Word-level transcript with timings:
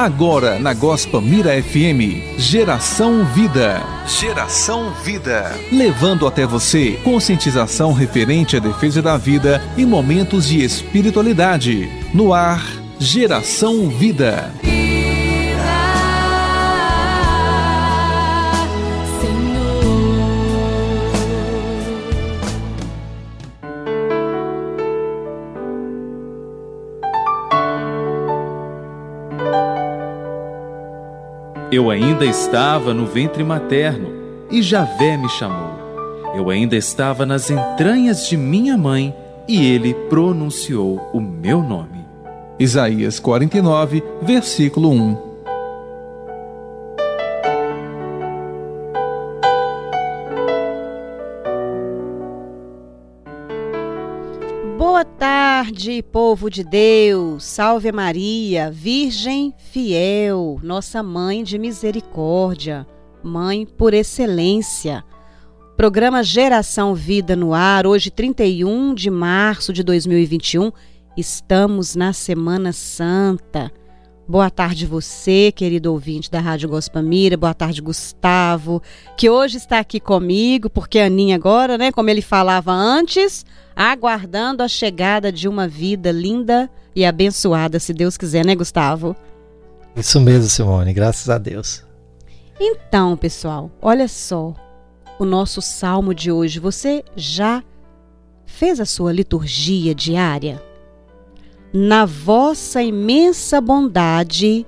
Agora 0.00 0.58
na 0.58 0.72
Gospa 0.72 1.20
Mira 1.20 1.62
FM, 1.62 2.38
Geração 2.38 3.22
Vida. 3.34 3.82
Geração 4.06 4.94
Vida. 5.04 5.54
Levando 5.70 6.26
até 6.26 6.46
você 6.46 6.92
conscientização 7.04 7.92
referente 7.92 8.56
à 8.56 8.60
defesa 8.60 9.02
da 9.02 9.18
vida 9.18 9.62
e 9.76 9.84
momentos 9.84 10.48
de 10.48 10.64
espiritualidade. 10.64 11.86
No 12.14 12.32
ar, 12.32 12.64
Geração 12.98 13.90
Vida. 13.90 14.50
Eu 31.72 31.88
ainda 31.88 32.24
estava 32.24 32.92
no 32.92 33.06
ventre 33.06 33.44
materno 33.44 34.08
e 34.50 34.60
Javé 34.60 35.16
me 35.16 35.28
chamou. 35.28 35.70
Eu 36.34 36.50
ainda 36.50 36.74
estava 36.76 37.24
nas 37.24 37.48
entranhas 37.48 38.28
de 38.28 38.36
minha 38.36 38.76
mãe 38.76 39.14
e 39.46 39.70
ele 39.70 39.94
pronunciou 39.94 41.08
o 41.12 41.20
meu 41.20 41.62
nome. 41.62 42.04
Isaías 42.58 43.20
49, 43.20 44.02
versículo 44.20 44.90
1. 44.90 45.29
Tarde, 55.70 56.02
povo 56.02 56.50
de 56.50 56.64
Deus. 56.64 57.44
Salve 57.44 57.92
Maria, 57.92 58.72
Virgem 58.72 59.54
fiel, 59.56 60.58
nossa 60.64 61.00
mãe 61.00 61.44
de 61.44 61.58
misericórdia, 61.58 62.84
mãe 63.22 63.64
por 63.64 63.94
excelência. 63.94 65.04
Programa 65.76 66.24
Geração 66.24 66.92
Vida 66.92 67.36
no 67.36 67.54
ar, 67.54 67.86
hoje 67.86 68.10
31 68.10 68.94
de 68.94 69.10
março 69.10 69.72
de 69.72 69.84
2021. 69.84 70.72
Estamos 71.16 71.94
na 71.94 72.12
Semana 72.12 72.72
Santa. 72.72 73.70
Boa 74.26 74.50
tarde 74.50 74.86
você, 74.86 75.52
querido 75.54 75.92
ouvinte 75.92 76.28
da 76.28 76.40
Rádio 76.40 76.68
Gospamira. 76.68 77.36
Boa 77.36 77.54
tarde, 77.54 77.80
Gustavo, 77.80 78.82
que 79.16 79.30
hoje 79.30 79.58
está 79.58 79.78
aqui 79.78 80.00
comigo, 80.00 80.68
porque 80.68 80.98
a 80.98 81.06
Aninha 81.06 81.36
agora, 81.36 81.78
né, 81.78 81.92
como 81.92 82.10
ele 82.10 82.22
falava 82.22 82.72
antes, 82.72 83.46
aguardando 83.82 84.62
a 84.62 84.68
chegada 84.68 85.32
de 85.32 85.48
uma 85.48 85.66
vida 85.66 86.12
linda 86.12 86.68
e 86.94 87.02
abençoada, 87.02 87.80
se 87.80 87.94
Deus 87.94 88.18
quiser, 88.18 88.44
né, 88.44 88.54
Gustavo? 88.54 89.16
Isso 89.96 90.20
mesmo, 90.20 90.50
Simone, 90.50 90.92
graças 90.92 91.30
a 91.30 91.38
Deus. 91.38 91.82
Então, 92.60 93.16
pessoal, 93.16 93.70
olha 93.80 94.06
só 94.06 94.54
o 95.18 95.24
nosso 95.24 95.62
salmo 95.62 96.14
de 96.14 96.30
hoje. 96.30 96.60
Você 96.60 97.02
já 97.16 97.64
fez 98.44 98.80
a 98.80 98.84
sua 98.84 99.14
liturgia 99.14 99.94
diária? 99.94 100.62
Na 101.72 102.04
vossa 102.04 102.82
imensa 102.82 103.62
bondade, 103.62 104.66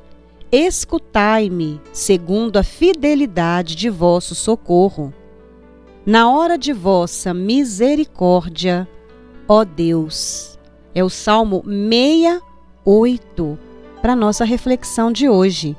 escutai-me, 0.50 1.78
segundo 1.92 2.56
a 2.56 2.62
fidelidade 2.62 3.76
de 3.76 3.90
vosso 3.90 4.34
socorro. 4.34 5.12
Na 6.06 6.32
hora 6.32 6.56
de 6.56 6.72
vossa 6.72 7.34
misericórdia, 7.34 8.88
ó 9.48 9.64
Deus. 9.64 10.58
É 10.94 11.02
o 11.02 11.08
Salmo 11.08 11.62
68 11.64 13.58
para 14.00 14.16
nossa 14.16 14.44
reflexão 14.44 15.10
de 15.10 15.28
hoje. 15.28 15.76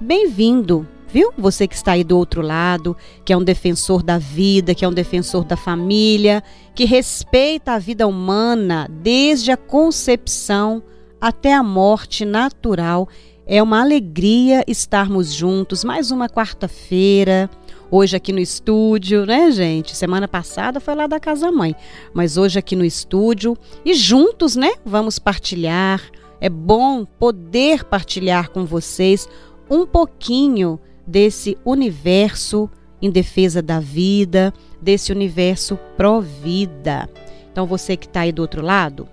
Bem-vindo, 0.00 0.86
viu? 1.08 1.32
Você 1.36 1.68
que 1.68 1.74
está 1.74 1.92
aí 1.92 2.04
do 2.04 2.16
outro 2.16 2.40
lado, 2.40 2.96
que 3.24 3.32
é 3.32 3.36
um 3.36 3.44
defensor 3.44 4.02
da 4.02 4.18
vida, 4.18 4.74
que 4.74 4.84
é 4.84 4.88
um 4.88 4.92
defensor 4.92 5.44
da 5.44 5.56
família, 5.56 6.42
que 6.74 6.84
respeita 6.84 7.72
a 7.72 7.78
vida 7.78 8.06
humana 8.06 8.88
desde 8.90 9.50
a 9.50 9.56
concepção 9.56 10.82
até 11.20 11.52
a 11.52 11.62
morte 11.62 12.24
natural. 12.24 13.08
É 13.46 13.62
uma 13.62 13.80
alegria 13.80 14.64
estarmos 14.66 15.34
juntos 15.34 15.84
mais 15.84 16.10
uma 16.10 16.28
quarta-feira 16.28 17.50
hoje 17.90 18.16
aqui 18.16 18.32
no 18.32 18.38
estúdio, 18.38 19.26
né, 19.26 19.50
gente? 19.50 19.96
Semana 19.96 20.28
passada 20.28 20.80
foi 20.80 20.94
lá 20.94 21.06
da 21.06 21.18
casa 21.18 21.50
mãe, 21.50 21.74
mas 22.14 22.36
hoje 22.36 22.58
aqui 22.58 22.76
no 22.76 22.84
estúdio 22.84 23.56
e 23.84 23.94
juntos, 23.94 24.56
né, 24.56 24.72
vamos 24.84 25.18
partilhar. 25.18 26.02
É 26.40 26.48
bom 26.48 27.04
poder 27.04 27.84
partilhar 27.84 28.50
com 28.50 28.64
vocês 28.64 29.28
um 29.68 29.84
pouquinho 29.86 30.78
desse 31.06 31.58
universo 31.64 32.70
em 33.02 33.10
defesa 33.10 33.60
da 33.60 33.80
vida, 33.80 34.52
desse 34.80 35.12
universo 35.12 35.78
pró-vida. 35.96 37.08
Então 37.50 37.66
você 37.66 37.96
que 37.96 38.06
está 38.06 38.20
aí 38.20 38.32
do 38.32 38.42
outro 38.42 38.62
lado, 38.62 39.08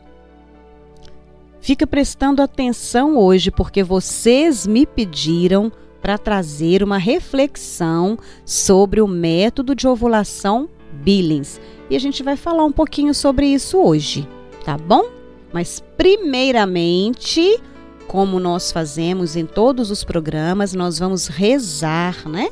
fica 1.60 1.88
prestando 1.88 2.42
atenção 2.42 3.18
hoje 3.18 3.52
porque 3.52 3.84
vocês 3.84 4.68
me 4.68 4.86
pediram 4.86 5.72
para 6.02 6.18
trazer 6.18 6.84
uma 6.84 6.98
reflexão 6.98 8.18
sobre 8.46 9.02
o 9.02 9.08
método 9.08 9.76
de 9.76 9.88
ovulação 9.88 10.70
Billings. 11.04 11.60
E 11.90 11.96
a 11.96 12.00
gente 12.00 12.24
vai 12.24 12.36
falar 12.36 12.66
um 12.66 12.72
pouquinho 12.72 13.14
sobre 13.14 13.48
isso 13.48 13.78
hoje, 13.78 14.28
tá 14.66 14.78
bom? 14.78 15.06
Mas 15.54 15.84
primeiramente, 15.98 17.60
como 18.08 18.40
nós 18.40 18.72
fazemos 18.72 19.36
em 19.36 19.46
todos 19.46 19.92
os 19.92 20.04
programas, 20.04 20.74
nós 20.74 21.00
vamos 21.00 21.28
rezar, 21.28 22.28
né? 22.28 22.50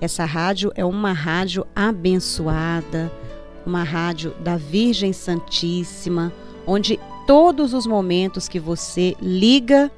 Essa 0.00 0.24
rádio 0.24 0.72
é 0.74 0.84
uma 0.84 1.12
rádio 1.12 1.66
abençoada, 1.74 3.10
uma 3.64 3.82
rádio 3.82 4.34
da 4.40 4.56
Virgem 4.56 5.12
Santíssima, 5.12 6.32
onde 6.66 7.00
todos 7.26 7.72
os 7.72 7.86
momentos 7.86 8.48
que 8.48 8.60
você 8.60 9.16
liga, 9.20 9.90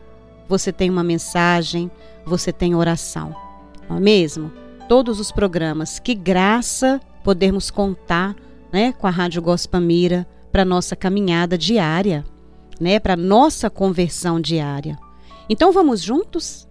você 0.48 0.72
tem 0.72 0.88
uma 0.88 1.04
mensagem, 1.04 1.91
você 2.25 2.53
tem 2.53 2.75
oração. 2.75 3.34
Não 3.88 3.98
é 3.98 4.00
mesmo? 4.00 4.50
Todos 4.88 5.20
os 5.20 5.31
programas, 5.31 5.98
que 5.98 6.14
graça 6.14 7.00
podermos 7.22 7.70
contar 7.70 8.34
né, 8.72 8.92
com 8.92 9.06
a 9.06 9.10
Rádio 9.10 9.42
Gospamira 9.42 10.26
para 10.50 10.64
nossa 10.64 10.97
caminhada 10.97 11.58
diária, 11.58 12.25
né, 12.81 12.98
para 12.98 13.16
nossa 13.16 13.69
conversão 13.69 14.41
diária. 14.41 14.98
Então 15.48 15.70
vamos 15.72 16.03
juntos? 16.03 16.66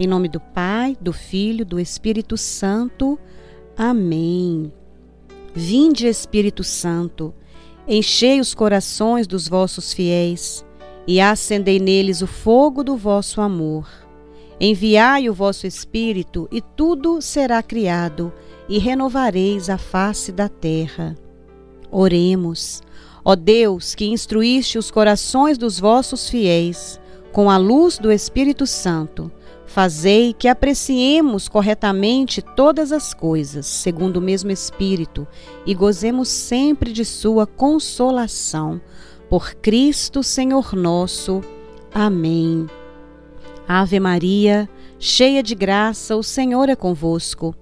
Em 0.00 0.06
nome 0.06 0.28
do 0.28 0.40
Pai, 0.40 0.96
do 1.00 1.12
Filho, 1.12 1.66
do 1.66 1.78
Espírito 1.78 2.36
Santo. 2.36 3.18
Amém. 3.76 4.72
Vinde, 5.54 6.06
Espírito 6.06 6.62
Santo, 6.62 7.34
enchei 7.86 8.40
os 8.40 8.54
corações 8.54 9.26
dos 9.26 9.48
vossos 9.48 9.92
fiéis 9.92 10.64
e 11.08 11.22
acendei 11.22 11.80
neles 11.80 12.20
o 12.20 12.26
fogo 12.26 12.84
do 12.84 12.94
vosso 12.94 13.40
amor. 13.40 13.88
Enviai 14.60 15.30
o 15.30 15.32
vosso 15.32 15.66
Espírito, 15.66 16.46
e 16.52 16.60
tudo 16.60 17.22
será 17.22 17.62
criado, 17.62 18.30
e 18.68 18.78
renovareis 18.78 19.70
a 19.70 19.78
face 19.78 20.30
da 20.30 20.50
terra. 20.50 21.16
Oremos. 21.90 22.82
Ó 23.24 23.34
Deus, 23.34 23.94
que 23.94 24.04
instruíste 24.04 24.76
os 24.76 24.90
corações 24.90 25.56
dos 25.56 25.80
vossos 25.80 26.28
fiéis, 26.28 27.00
com 27.32 27.50
a 27.50 27.56
luz 27.56 27.96
do 27.96 28.12
Espírito 28.12 28.66
Santo, 28.66 29.32
fazei 29.64 30.34
que 30.34 30.46
apreciemos 30.46 31.48
corretamente 31.48 32.42
todas 32.42 32.92
as 32.92 33.14
coisas, 33.14 33.64
segundo 33.64 34.18
o 34.18 34.22
mesmo 34.22 34.50
Espírito, 34.50 35.26
e 35.64 35.74
gozemos 35.74 36.28
sempre 36.28 36.92
de 36.92 37.04
Sua 37.06 37.46
consolação. 37.46 38.78
Por 39.28 39.54
Cristo 39.56 40.22
Senhor 40.22 40.74
nosso. 40.74 41.42
Amém. 41.92 42.66
Ave 43.68 44.00
Maria, 44.00 44.66
cheia 44.98 45.42
de 45.42 45.54
graça, 45.54 46.16
o 46.16 46.22
Senhor 46.22 46.70
é 46.70 46.74
convosco. 46.74 47.54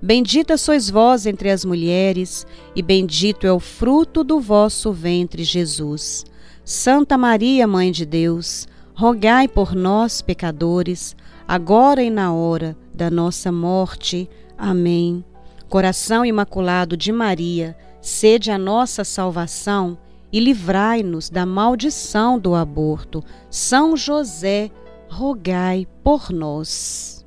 Bendita 0.00 0.56
sois 0.56 0.88
vós 0.88 1.26
entre 1.26 1.50
as 1.50 1.62
mulheres, 1.62 2.46
e 2.74 2.80
bendito 2.80 3.46
é 3.46 3.52
o 3.52 3.60
fruto 3.60 4.24
do 4.24 4.40
vosso 4.40 4.92
ventre, 4.92 5.44
Jesus. 5.44 6.24
Santa 6.64 7.18
Maria, 7.18 7.66
Mãe 7.66 7.92
de 7.92 8.06
Deus, 8.06 8.66
rogai 8.94 9.46
por 9.46 9.74
nós, 9.74 10.22
pecadores, 10.22 11.14
agora 11.46 12.02
e 12.02 12.08
na 12.08 12.32
hora 12.32 12.74
da 12.94 13.10
nossa 13.10 13.52
morte. 13.52 14.26
Amém. 14.56 15.22
Coração 15.68 16.24
imaculado 16.24 16.96
de 16.96 17.12
Maria, 17.12 17.76
sede 18.00 18.50
a 18.50 18.56
nossa 18.56 19.04
salvação 19.04 19.98
e 20.32 20.38
livrai-nos 20.40 21.28
da 21.30 21.44
maldição 21.44 22.38
do 22.38 22.54
aborto. 22.54 23.24
São 23.50 23.96
José, 23.96 24.70
rogai 25.08 25.86
por 26.02 26.30
nós. 26.30 27.20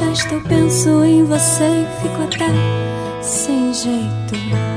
festa 0.00 0.34
eu 0.34 0.40
penso 0.42 1.04
em 1.04 1.24
você 1.24 1.64
e 1.64 2.02
fico 2.02 2.22
até 2.22 3.22
sem 3.22 3.72
jeito. 3.72 4.69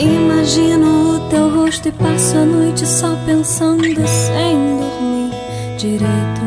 Imagino 0.00 1.16
o 1.16 1.28
teu 1.28 1.54
rosto 1.54 1.88
e 1.88 1.92
passo 1.92 2.36
a 2.36 2.44
noite 2.44 2.86
só 2.86 3.14
pensando 3.26 3.84
sem 4.06 4.56
dormir 4.78 5.30
direito. 5.76 6.42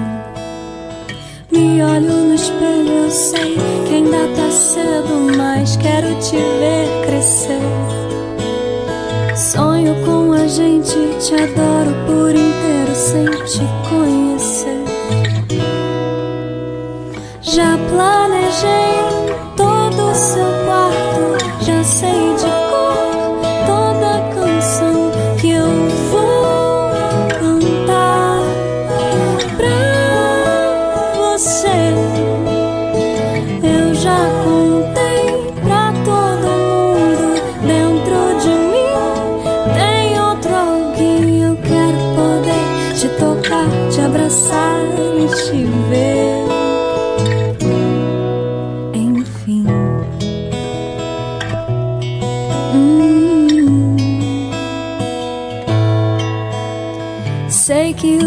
Me 1.51 1.81
olho 1.83 2.27
no 2.27 2.33
espelho, 2.33 3.05
eu 3.05 3.11
sei 3.11 3.55
que 3.87 3.95
ainda 3.95 4.27
tá 4.35 4.49
cedo, 4.49 5.37
mas 5.37 5.77
quero 5.77 6.13
te 6.19 6.35
ver 6.35 7.05
crescer. 7.05 7.61
Sonho 9.35 9.95
com 10.05 10.33
a 10.33 10.47
gente, 10.47 10.95
te 11.19 11.33
adoro 11.35 11.95
por 12.05 12.31
inteiro 12.31 12.95
sem 12.95 13.25
te 13.45 13.59
conhecer. 13.89 14.14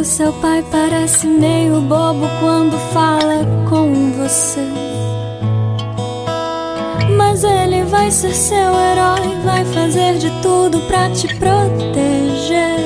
Seu 0.05 0.33
pai 0.35 0.65
parece 0.71 1.27
meio 1.27 1.81
bobo 1.81 2.27
quando 2.41 2.79
fala 2.93 3.45
com 3.69 4.13
você. 4.13 4.67
Mas 7.17 7.45
ele 7.45 7.85
vai 7.85 8.11
ser 8.11 8.33
seu 8.33 8.57
herói, 8.57 9.37
vai 9.45 9.65
fazer 9.67 10.19
de 10.19 10.31
tudo 10.41 10.81
pra 10.83 11.11
te 11.11 11.29
proteger. 11.35 12.79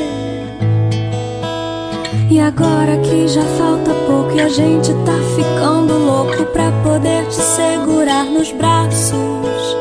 E 2.31 2.41
agora 2.41 2.97
que 2.99 3.29
já 3.29 3.45
falta 3.59 3.93
pouco 4.07 4.33
e 4.37 4.41
a 4.41 4.49
gente 4.49 4.93
tá 5.05 5.19
ficando 5.37 5.99
louco 5.99 6.45
pra 6.47 6.73
poder 6.83 7.27
te 7.29 7.35
segurar 7.35 8.25
nos 8.25 8.51
braços. 8.53 9.77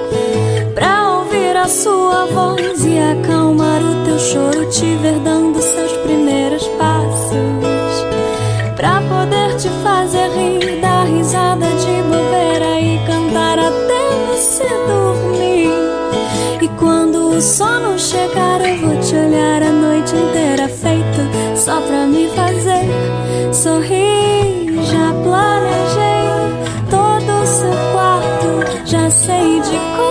Pra 0.75 1.19
ouvir 1.19 1.55
a 1.55 1.67
sua 1.67 2.25
voz 2.27 2.85
e 2.85 2.97
acalmar 2.99 3.81
o 3.81 4.05
teu 4.05 4.19
choro, 4.19 4.69
te 4.69 4.95
ver 4.95 5.19
dando 5.19 5.61
o 17.41 17.43
sono 17.43 17.97
chegar, 17.97 18.61
eu 18.61 18.77
vou 18.77 18.99
te 18.99 19.15
olhar 19.15 19.63
a 19.63 19.71
noite 19.71 20.15
inteira, 20.15 20.69
feito 20.69 21.57
só 21.57 21.81
pra 21.81 22.05
me 22.05 22.29
fazer 22.29 22.85
sorrir. 23.51 24.79
Já 24.83 25.11
planejei 25.23 26.29
todo 26.87 27.41
o 27.41 27.47
seu 27.47 27.73
quarto, 27.93 28.85
já 28.85 29.09
sei 29.09 29.59
de 29.59 29.77
cor 29.97 30.10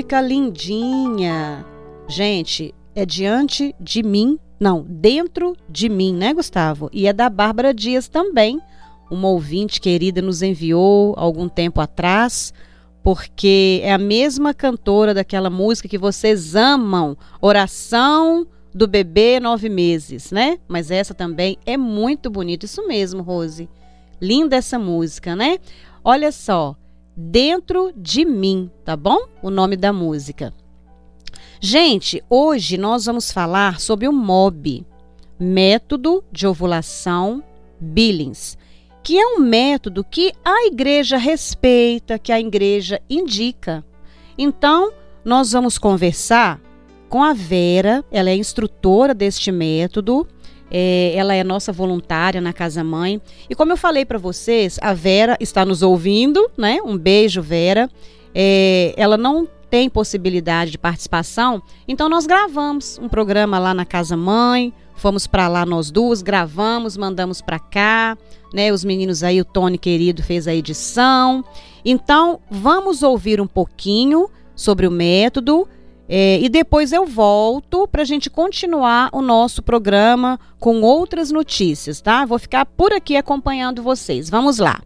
música 0.00 0.20
lindinha. 0.22 1.66
Gente, 2.08 2.74
é 2.94 3.04
diante 3.04 3.74
de 3.78 4.02
mim, 4.02 4.38
não, 4.58 4.82
dentro 4.88 5.54
de 5.68 5.90
mim, 5.90 6.14
né, 6.14 6.32
Gustavo? 6.32 6.88
E 6.90 7.06
é 7.06 7.12
da 7.12 7.28
Bárbara 7.28 7.74
Dias 7.74 8.08
também, 8.08 8.58
uma 9.10 9.28
ouvinte 9.28 9.78
querida 9.78 10.22
nos 10.22 10.40
enviou 10.40 11.12
algum 11.18 11.50
tempo 11.50 11.82
atrás, 11.82 12.54
porque 13.02 13.82
é 13.84 13.92
a 13.92 13.98
mesma 13.98 14.54
cantora 14.54 15.12
daquela 15.12 15.50
música 15.50 15.86
que 15.86 15.98
vocês 15.98 16.56
amam, 16.56 17.14
Oração 17.38 18.46
do 18.74 18.86
Bebê 18.86 19.38
Nove 19.38 19.68
Meses, 19.68 20.32
né? 20.32 20.58
Mas 20.66 20.90
essa 20.90 21.12
também 21.12 21.58
é 21.66 21.76
muito 21.76 22.30
bonita, 22.30 22.64
isso 22.64 22.86
mesmo, 22.88 23.20
Rose. 23.20 23.68
Linda 24.18 24.56
essa 24.56 24.78
música, 24.78 25.36
né? 25.36 25.58
Olha 26.02 26.32
só, 26.32 26.74
Dentro 27.22 27.92
de 27.94 28.24
mim, 28.24 28.70
tá 28.82 28.96
bom? 28.96 29.18
O 29.42 29.50
nome 29.50 29.76
da 29.76 29.92
música. 29.92 30.54
Gente, 31.60 32.24
hoje 32.30 32.78
nós 32.78 33.04
vamos 33.04 33.30
falar 33.30 33.78
sobre 33.78 34.08
o 34.08 34.12
MOB, 34.12 34.86
Método 35.38 36.24
de 36.32 36.46
Ovulação 36.46 37.44
Billings, 37.78 38.56
que 39.02 39.18
é 39.18 39.26
um 39.36 39.40
método 39.40 40.02
que 40.02 40.32
a 40.42 40.66
igreja 40.66 41.18
respeita, 41.18 42.18
que 42.18 42.32
a 42.32 42.40
igreja 42.40 43.02
indica. 43.08 43.84
Então, 44.38 44.90
nós 45.22 45.52
vamos 45.52 45.76
conversar 45.76 46.58
com 47.10 47.22
a 47.22 47.34
Vera, 47.34 48.02
ela 48.10 48.30
é 48.30 48.34
instrutora 48.34 49.12
deste 49.12 49.52
método 49.52 50.26
é, 50.70 51.12
ela 51.14 51.34
é 51.34 51.42
nossa 51.42 51.72
voluntária 51.72 52.40
na 52.40 52.52
Casa 52.52 52.84
Mãe. 52.84 53.20
E 53.48 53.54
como 53.54 53.72
eu 53.72 53.76
falei 53.76 54.04
para 54.04 54.18
vocês, 54.18 54.78
a 54.80 54.94
Vera 54.94 55.36
está 55.40 55.64
nos 55.64 55.82
ouvindo, 55.82 56.50
né? 56.56 56.78
Um 56.84 56.96
beijo, 56.96 57.42
Vera. 57.42 57.90
É, 58.34 58.94
ela 58.96 59.16
não 59.16 59.48
tem 59.68 59.88
possibilidade 59.88 60.72
de 60.72 60.78
participação, 60.78 61.62
então 61.86 62.08
nós 62.08 62.26
gravamos 62.26 62.98
um 63.00 63.08
programa 63.08 63.58
lá 63.58 63.72
na 63.72 63.84
Casa 63.84 64.16
Mãe. 64.16 64.72
Fomos 64.96 65.26
para 65.26 65.48
lá 65.48 65.64
nós 65.64 65.90
duas, 65.90 66.20
gravamos, 66.20 66.96
mandamos 66.96 67.40
para 67.40 67.58
cá, 67.58 68.18
né? 68.52 68.70
Os 68.70 68.84
meninos 68.84 69.22
aí, 69.22 69.40
o 69.40 69.44
Tony 69.44 69.78
querido 69.78 70.22
fez 70.22 70.46
a 70.46 70.54
edição. 70.54 71.42
Então, 71.82 72.40
vamos 72.50 73.02
ouvir 73.02 73.40
um 73.40 73.46
pouquinho 73.46 74.28
sobre 74.54 74.86
o 74.86 74.90
método 74.90 75.66
É, 76.12 76.40
e 76.40 76.48
depois 76.48 76.90
eu 76.90 77.06
volto 77.06 77.86
para 77.86 78.02
a 78.02 78.04
gente 78.04 78.28
continuar 78.28 79.10
o 79.12 79.22
nosso 79.22 79.62
programa 79.62 80.40
com 80.58 80.80
outras 80.80 81.30
notícias, 81.30 82.00
tá? 82.00 82.26
Vou 82.26 82.36
ficar 82.36 82.66
por 82.66 82.92
aqui 82.92 83.16
acompanhando 83.16 83.80
vocês. 83.80 84.28
Vamos 84.28 84.58
lá. 84.58 84.80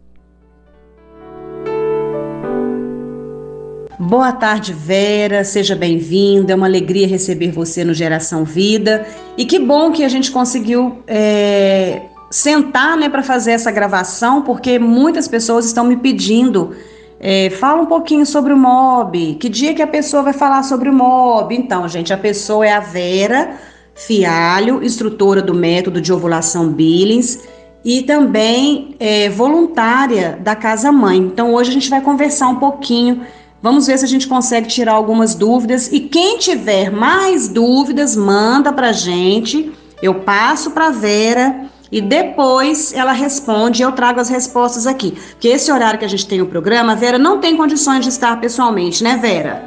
Boa 3.99 4.33
tarde, 4.33 4.75
Vera. 4.75 5.45
Seja 5.45 5.75
bem-vinda. 5.75 6.53
É 6.53 6.57
uma 6.57 6.67
alegria 6.67 7.09
receber 7.09 7.51
você 7.51 7.87
no 7.87 7.95
Geração 7.95 8.45
Vida. 8.45 9.07
E 9.39 9.47
que 9.47 9.59
bom 9.59 9.93
que 9.93 10.05
a 10.05 10.11
gente 10.11 10.31
conseguiu 10.31 11.03
é, 11.07 12.03
sentar 12.31 12.99
né, 12.99 13.09
para 13.09 13.23
fazer 13.23 13.53
essa 13.53 13.71
gravação, 13.71 14.43
porque 14.43 14.79
muitas 14.79 15.27
pessoas 15.27 15.65
estão 15.65 15.85
me 15.85 15.97
pedindo 15.97 16.77
é, 17.21 17.51
fala 17.51 17.83
um 17.83 17.87
pouquinho 17.87 18.27
sobre 18.27 18.53
o 18.53 18.57
MOB. 18.57 19.37
Que 19.37 19.49
dia 19.49 19.75
que 19.75 19.83
a 19.83 19.87
pessoa 19.87 20.23
vai 20.23 20.33
falar 20.33 20.63
sobre 20.63 20.89
o 20.89 20.93
MOB? 20.93 21.55
Então, 21.55 21.89
gente, 21.89 22.13
a 22.13 22.19
pessoa 22.19 22.67
é 22.67 22.73
a 22.73 22.81
Vera 22.81 23.59
Fialho, 23.95 24.83
instrutora 24.83 25.41
do 25.41 25.55
método 25.55 26.01
de 26.01 26.13
ovulação 26.13 26.69
Billings 26.69 27.41
e 27.85 28.03
também 28.03 28.97
é, 28.99 29.29
voluntária 29.29 30.39
da 30.43 30.57
Casa 30.57 30.91
Mãe. 30.91 31.19
Então, 31.19 31.55
hoje 31.55 31.71
a 31.71 31.73
gente 31.73 31.91
vai 31.91 32.01
conversar 32.01 32.49
um 32.49 32.57
pouquinho. 32.57 33.23
Vamos 33.63 33.87
ver 33.87 33.99
se 33.99 34.05
a 34.05 34.09
gente 34.09 34.27
consegue 34.27 34.67
tirar 34.69 34.93
algumas 34.93 35.35
dúvidas. 35.35 35.93
E 35.93 36.01
quem 36.01 36.39
tiver 36.39 36.91
mais 36.91 37.49
dúvidas, 37.49 38.17
manda 38.17 38.73
para 38.73 38.93
gente. 38.93 39.73
Eu 40.03 40.17
passo 40.17 40.73
para 40.73 40.91
Vera 40.91 41.71
e 41.91 42.01
depois 42.01 42.93
ela 42.93 43.13
responde 43.13 43.83
e 43.83 43.85
eu 43.85 43.93
trago 43.93 44.21
as 44.21 44.29
respostas 44.29 44.87
aqui. 44.87 45.13
Porque 45.31 45.49
esse 45.49 45.71
horário 45.71 45.99
que 45.99 46.05
a 46.05 46.09
gente 46.09 46.27
tem 46.27 46.41
o 46.41 46.47
programa, 46.47 46.93
a 46.93 46.95
Vera 46.95 47.19
não 47.19 47.39
tem 47.39 47.57
condições 47.57 48.03
de 48.05 48.09
estar 48.09 48.41
pessoalmente, 48.41 49.03
né, 49.03 49.19
Vera? 49.21 49.65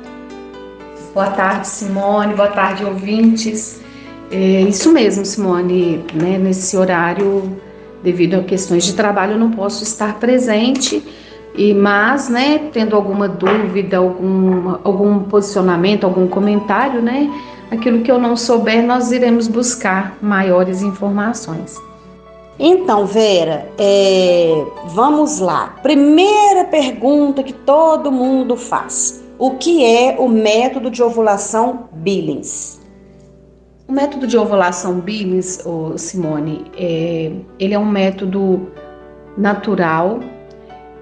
Boa 1.14 1.32
tarde, 1.32 1.68
Simone. 1.68 2.34
Boa 2.34 2.50
tarde, 2.50 2.84
ouvintes. 2.84 3.82
É 4.30 4.62
isso 4.62 4.92
mesmo, 4.92 5.26
Simone. 5.26 6.06
Né, 6.14 6.38
nesse 6.38 6.76
horário, 6.76 7.58
devido 8.04 8.36
a 8.36 8.44
questões 8.44 8.84
de 8.84 8.94
trabalho, 8.94 9.34
eu 9.34 9.40
não 9.40 9.52
posso 9.52 9.84
estar 9.84 10.16
presente. 10.20 11.04
E, 11.56 11.74
mas, 11.74 12.30
né, 12.30 12.70
tendo 12.72 12.96
alguma 12.96 13.28
dúvida, 13.28 13.98
algum, 13.98 14.76
algum 14.84 15.24
posicionamento, 15.24 16.04
algum 16.04 16.28
comentário, 16.28 17.02
né, 17.02 17.32
aquilo 17.72 18.02
que 18.02 18.12
eu 18.12 18.20
não 18.20 18.38
souber, 18.38 18.86
nós 18.86 19.12
iremos 19.12 19.48
buscar 19.48 20.16
maiores 20.22 20.84
informações. 20.84 21.87
Então, 22.60 23.06
Vera, 23.06 23.70
é, 23.78 24.66
vamos 24.88 25.40
lá. 25.40 25.76
Primeira 25.84 26.66
pergunta 26.66 27.44
que 27.44 27.54
todo 27.54 28.12
mundo 28.12 28.56
faz: 28.56 29.24
o 29.38 29.52
que 29.52 29.86
é 29.86 30.16
o 30.18 30.28
método 30.28 30.90
de 30.90 31.04
ovulação 31.04 31.88
Billings? 31.94 32.82
O 33.88 33.92
método 33.92 34.26
de 34.26 34.38
ovulação 34.38 35.00
Billings, 35.00 35.64
Simone, 35.96 36.66
é, 36.78 37.32
ele 37.60 37.74
é 37.74 37.80
um 37.80 37.86
método 37.86 38.68
natural. 39.38 40.20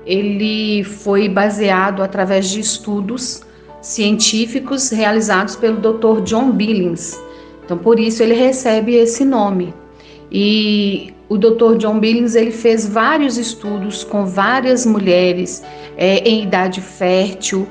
Ele 0.05 0.83
foi 0.83 1.27
baseado 1.27 2.03
através 2.03 2.49
de 2.49 2.59
estudos 2.59 3.41
científicos 3.81 4.91
realizados 4.91 5.55
pelo 5.55 5.77
Dr. 5.77 6.21
John 6.21 6.51
Billings. 6.51 7.19
Então, 7.63 7.77
por 7.77 7.99
isso 7.99 8.21
ele 8.21 8.35
recebe 8.35 8.93
esse 8.95 9.25
nome. 9.25 9.73
E 10.31 11.14
o 11.27 11.37
Dr. 11.37 11.77
John 11.77 11.99
Billings 11.99 12.35
ele 12.35 12.51
fez 12.51 12.87
vários 12.87 13.37
estudos 13.37 14.03
com 14.03 14.25
várias 14.25 14.85
mulheres 14.85 15.63
é, 15.97 16.19
em 16.19 16.43
idade 16.43 16.81
fértil, 16.81 17.67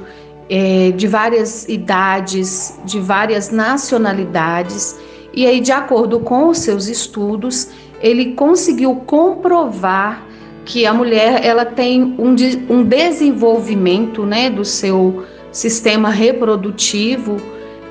é, 0.48 0.90
de 0.90 1.06
várias 1.06 1.68
idades, 1.68 2.78
de 2.84 3.00
várias 3.00 3.50
nacionalidades, 3.50 4.96
e 5.32 5.46
aí, 5.46 5.60
de 5.60 5.72
acordo 5.72 6.20
com 6.20 6.48
os 6.48 6.58
seus 6.58 6.86
estudos, 6.86 7.68
ele 8.00 8.34
conseguiu 8.34 8.94
comprovar 8.94 10.24
que 10.64 10.86
a 10.86 10.94
mulher 10.94 11.44
ela 11.44 11.64
tem 11.64 12.02
um, 12.02 12.36
um 12.70 12.84
desenvolvimento 12.84 14.24
né, 14.24 14.48
do 14.48 14.64
seu 14.64 15.24
sistema 15.50 16.08
reprodutivo 16.08 17.36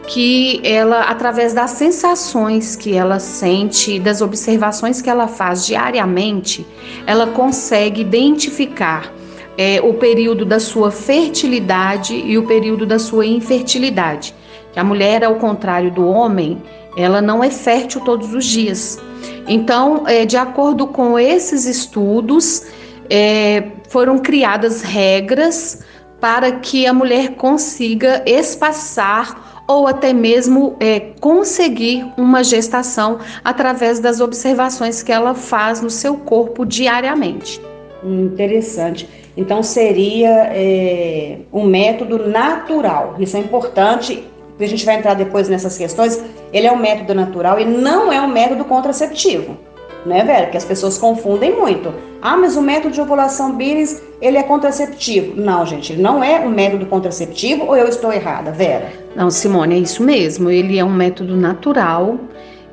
que 0.07 0.60
ela, 0.63 1.03
através 1.03 1.53
das 1.53 1.72
sensações 1.72 2.75
que 2.75 2.95
ela 2.95 3.19
sente, 3.19 4.00
das 4.00 4.22
observações 4.22 5.01
que 5.01 5.10
ela 5.10 5.27
faz 5.27 5.65
diariamente, 5.65 6.65
ela 7.07 7.27
consegue 7.27 8.01
identificar 8.01 9.13
é, 9.57 9.79
o 9.81 9.93
período 9.93 10.45
da 10.45 10.60
sua 10.60 10.91
fertilidade 10.91 12.15
e 12.15 12.38
o 12.38 12.45
período 12.45 12.86
da 12.86 13.00
sua 13.00 13.25
infertilidade. 13.25 14.36
Que 14.74 14.79
a 14.79 14.83
mulher, 14.83 15.24
ao 15.24 15.36
contrário 15.36 15.91
do 15.91 16.05
homem, 16.05 16.62
ela 16.98 17.22
não 17.22 17.43
é 17.43 17.50
fértil 17.50 18.01
todos 18.01 18.33
os 18.33 18.45
dias. 18.45 19.00
Então, 19.48 20.03
é, 20.07 20.25
de 20.25 20.38
acordo 20.38 20.88
com 20.88 21.17
esses 21.17 21.65
estudos, 21.65 22.65
é, 23.10 23.72
foram 23.89 24.17
criadas 24.17 24.81
regras 24.81 25.83
para 26.19 26.53
que 26.53 26.88
a 26.88 26.93
mulher 26.93 27.36
consiga 27.36 28.24
espaçar 28.25 29.52
ou 29.67 29.88
até 29.88 30.13
mesmo 30.13 30.75
é, 30.79 31.00
conseguir 31.20 32.05
uma 32.17 32.43
gestação 32.43 33.20
através 33.43 34.00
das 34.00 34.20
observações 34.20 35.01
que 35.01 35.12
ela 35.12 35.34
faz 35.34 35.82
no 35.82 35.89
seu 35.89 36.15
corpo 36.17 36.65
diariamente. 36.65 37.62
Interessante. 38.03 39.08
Então 39.36 39.63
seria 39.63 40.50
é, 40.53 41.39
um 41.51 41.65
método 41.65 42.27
natural. 42.27 43.15
Isso 43.20 43.38
é 43.38 43.39
importante. 43.39 44.24
A 44.60 44.65
gente 44.65 44.86
vai 44.86 44.98
entrar 44.98 45.15
depois 45.15 45.50
nessas 45.50 45.77
questões. 45.77 46.24
Ele 46.51 46.67
é 46.67 46.72
um 46.72 46.77
método 46.77 47.15
natural 47.15 47.60
e 47.60 47.65
não 47.65 48.12
é 48.12 48.22
um 48.22 48.27
método 48.27 48.65
contraceptivo 48.65 49.58
né, 50.05 50.24
Vera? 50.24 50.48
Que 50.48 50.57
as 50.57 50.65
pessoas 50.65 50.98
confundem 50.98 51.55
muito. 51.55 51.93
Ah, 52.22 52.38
mas 52.38 52.55
o 52.55 52.62
método 52.62 52.93
de 52.93 53.01
ovulação 53.01 53.55
Billings, 53.55 54.01
ele 54.22 54.38
é 54.38 54.43
contraceptivo. 54.43 55.39
Não, 55.39 55.65
gente, 55.65 55.93
ele 55.93 56.01
não 56.01 56.24
é 56.24 56.39
um 56.39 56.50
método 56.50 56.86
contraceptivo 56.86 57.65
ou 57.65 57.75
eu 57.75 57.88
estou 57.88 58.12
errada, 58.12 58.51
Vera? 58.51 58.91
Não, 59.15 59.29
Simone, 59.29 59.75
é 59.75 59.79
isso 59.79 60.03
mesmo. 60.03 60.50
Ele 60.50 60.77
é 60.77 60.83
um 60.83 60.93
método 60.93 61.36
natural 61.36 62.17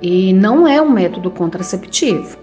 e 0.01 0.33
não 0.33 0.67
é 0.67 0.81
um 0.81 0.91
método 0.91 1.31
contraceptivo. 1.31 2.37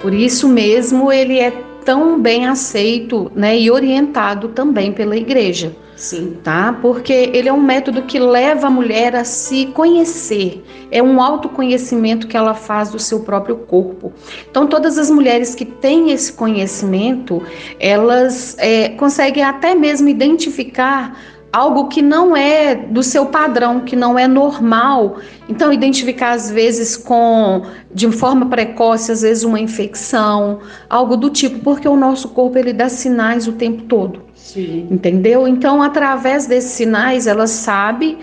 Por 0.00 0.14
isso 0.14 0.48
mesmo 0.48 1.10
ele 1.10 1.38
é 1.38 1.50
tão 1.84 2.20
bem 2.20 2.46
aceito 2.46 3.32
né, 3.34 3.58
e 3.58 3.70
orientado 3.70 4.48
também 4.48 4.92
pela 4.92 5.16
igreja. 5.16 5.72
Sim. 5.98 6.38
Tá? 6.44 6.78
Porque 6.80 7.12
ele 7.12 7.48
é 7.48 7.52
um 7.52 7.60
método 7.60 8.02
que 8.02 8.20
leva 8.20 8.68
a 8.68 8.70
mulher 8.70 9.16
a 9.16 9.24
se 9.24 9.66
conhecer. 9.66 10.64
É 10.92 11.02
um 11.02 11.20
autoconhecimento 11.20 12.28
que 12.28 12.36
ela 12.36 12.54
faz 12.54 12.90
do 12.90 13.00
seu 13.00 13.20
próprio 13.20 13.56
corpo. 13.56 14.12
Então, 14.48 14.68
todas 14.68 14.96
as 14.96 15.10
mulheres 15.10 15.56
que 15.56 15.64
têm 15.64 16.12
esse 16.12 16.32
conhecimento, 16.32 17.42
elas 17.80 18.56
é, 18.58 18.90
conseguem 18.90 19.42
até 19.42 19.74
mesmo 19.74 20.08
identificar 20.08 21.18
algo 21.52 21.88
que 21.88 22.00
não 22.00 22.36
é 22.36 22.76
do 22.76 23.02
seu 23.02 23.26
padrão, 23.26 23.80
que 23.80 23.96
não 23.96 24.16
é 24.16 24.28
normal. 24.28 25.16
Então, 25.48 25.72
identificar 25.72 26.30
às 26.30 26.48
vezes 26.48 26.96
com, 26.96 27.62
de 27.92 28.08
forma 28.12 28.46
precoce, 28.46 29.10
às 29.10 29.22
vezes 29.22 29.42
uma 29.42 29.58
infecção, 29.58 30.60
algo 30.88 31.16
do 31.16 31.28
tipo, 31.28 31.58
porque 31.58 31.88
o 31.88 31.96
nosso 31.96 32.28
corpo 32.28 32.56
ele 32.56 32.72
dá 32.72 32.88
sinais 32.88 33.48
o 33.48 33.52
tempo 33.52 33.82
todo. 33.82 34.27
Sim. 34.48 34.88
Entendeu? 34.90 35.46
Então, 35.46 35.82
através 35.82 36.46
desses 36.46 36.70
sinais, 36.70 37.26
ela 37.26 37.46
sabe, 37.46 38.16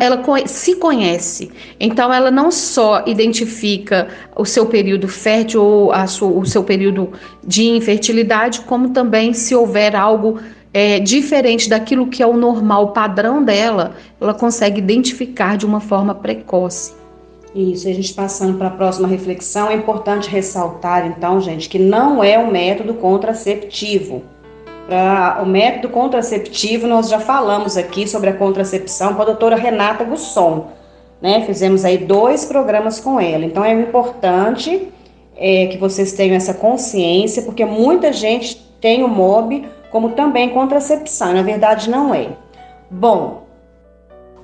ela 0.00 0.20
se 0.46 0.74
conhece. 0.74 1.52
Então, 1.78 2.12
ela 2.12 2.32
não 2.32 2.50
só 2.50 3.04
identifica 3.06 4.08
o 4.34 4.44
seu 4.44 4.66
período 4.66 5.06
fértil 5.06 5.62
ou 5.62 6.08
sua, 6.08 6.28
o 6.30 6.44
seu 6.44 6.64
período 6.64 7.12
de 7.46 7.68
infertilidade, 7.68 8.62
como 8.62 8.88
também 8.88 9.32
se 9.32 9.54
houver 9.54 9.94
algo 9.94 10.40
é, 10.74 10.98
diferente 10.98 11.70
daquilo 11.70 12.08
que 12.08 12.24
é 12.24 12.26
o 12.26 12.36
normal, 12.36 12.86
o 12.86 12.88
padrão 12.88 13.40
dela, 13.44 13.94
ela 14.20 14.34
consegue 14.34 14.80
identificar 14.80 15.56
de 15.56 15.64
uma 15.64 15.78
forma 15.78 16.12
precoce. 16.12 16.92
Isso, 17.54 17.88
a 17.88 17.92
gente 17.92 18.12
passando 18.14 18.58
para 18.58 18.66
a 18.66 18.72
próxima 18.72 19.06
reflexão, 19.06 19.70
é 19.70 19.74
importante 19.74 20.28
ressaltar, 20.28 21.06
então, 21.06 21.40
gente, 21.40 21.68
que 21.68 21.78
não 21.78 22.22
é 22.22 22.36
um 22.36 22.50
método 22.50 22.94
contraceptivo 22.94 24.24
para 24.88 25.42
o 25.42 25.46
método 25.46 25.90
contraceptivo, 25.90 26.86
nós 26.86 27.10
já 27.10 27.20
falamos 27.20 27.76
aqui 27.76 28.08
sobre 28.08 28.30
a 28.30 28.32
contracepção 28.32 29.12
com 29.12 29.20
a 29.20 29.26
doutora 29.26 29.54
Renata 29.54 30.02
Gusson, 30.02 30.68
né? 31.20 31.42
Fizemos 31.44 31.84
aí 31.84 31.98
dois 31.98 32.46
programas 32.46 32.98
com 32.98 33.20
ela. 33.20 33.44
Então 33.44 33.62
é 33.62 33.74
importante 33.74 34.88
é, 35.36 35.66
que 35.66 35.76
vocês 35.76 36.14
tenham 36.14 36.34
essa 36.34 36.54
consciência, 36.54 37.42
porque 37.42 37.66
muita 37.66 38.14
gente 38.14 38.56
tem 38.80 39.04
o 39.04 39.08
MOB 39.08 39.68
como 39.90 40.10
também 40.10 40.48
contracepção, 40.48 41.34
na 41.34 41.42
verdade 41.42 41.90
não 41.90 42.14
é. 42.14 42.28
Bom, 42.90 43.42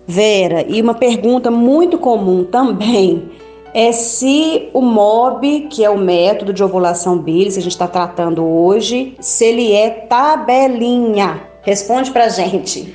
Vera, 0.07 0.63
e 0.69 0.83
uma 0.83 0.93
pergunta 0.93 1.51
muito 1.51 1.97
comum 1.97 2.45
também 2.45 3.31
é 3.75 3.91
se 3.91 4.71
o 4.73 4.81
MOB, 4.81 5.67
que 5.69 5.85
é 5.85 5.91
o 5.91 5.99
método 5.99 6.53
de 6.53 6.63
ovulação 6.63 7.19
Billings, 7.19 7.55
que 7.55 7.61
a 7.61 7.63
gente 7.63 7.73
está 7.73 7.89
tratando 7.89 8.45
hoje, 8.45 9.17
se 9.19 9.45
ele 9.45 9.73
é 9.73 9.91
tabelinha. 9.91 11.43
Responde 11.63 12.13
pra 12.13 12.29
gente. 12.29 12.95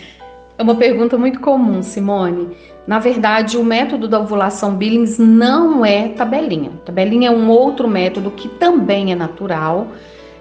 É 0.57 0.63
uma 0.63 0.75
pergunta 0.75 1.17
muito 1.17 1.41
comum, 1.41 1.83
Simone. 1.83 2.55
Na 2.87 2.97
verdade, 2.97 3.57
o 3.57 3.63
método 3.63 4.07
da 4.07 4.21
ovulação 4.21 4.75
Billings 4.75 5.19
não 5.19 5.85
é 5.85 6.07
tabelinha. 6.07 6.71
Tabelinha 6.85 7.27
é 7.27 7.31
um 7.31 7.49
outro 7.49 7.87
método 7.87 8.31
que 8.31 8.47
também 8.47 9.11
é 9.11 9.15
natural 9.15 9.87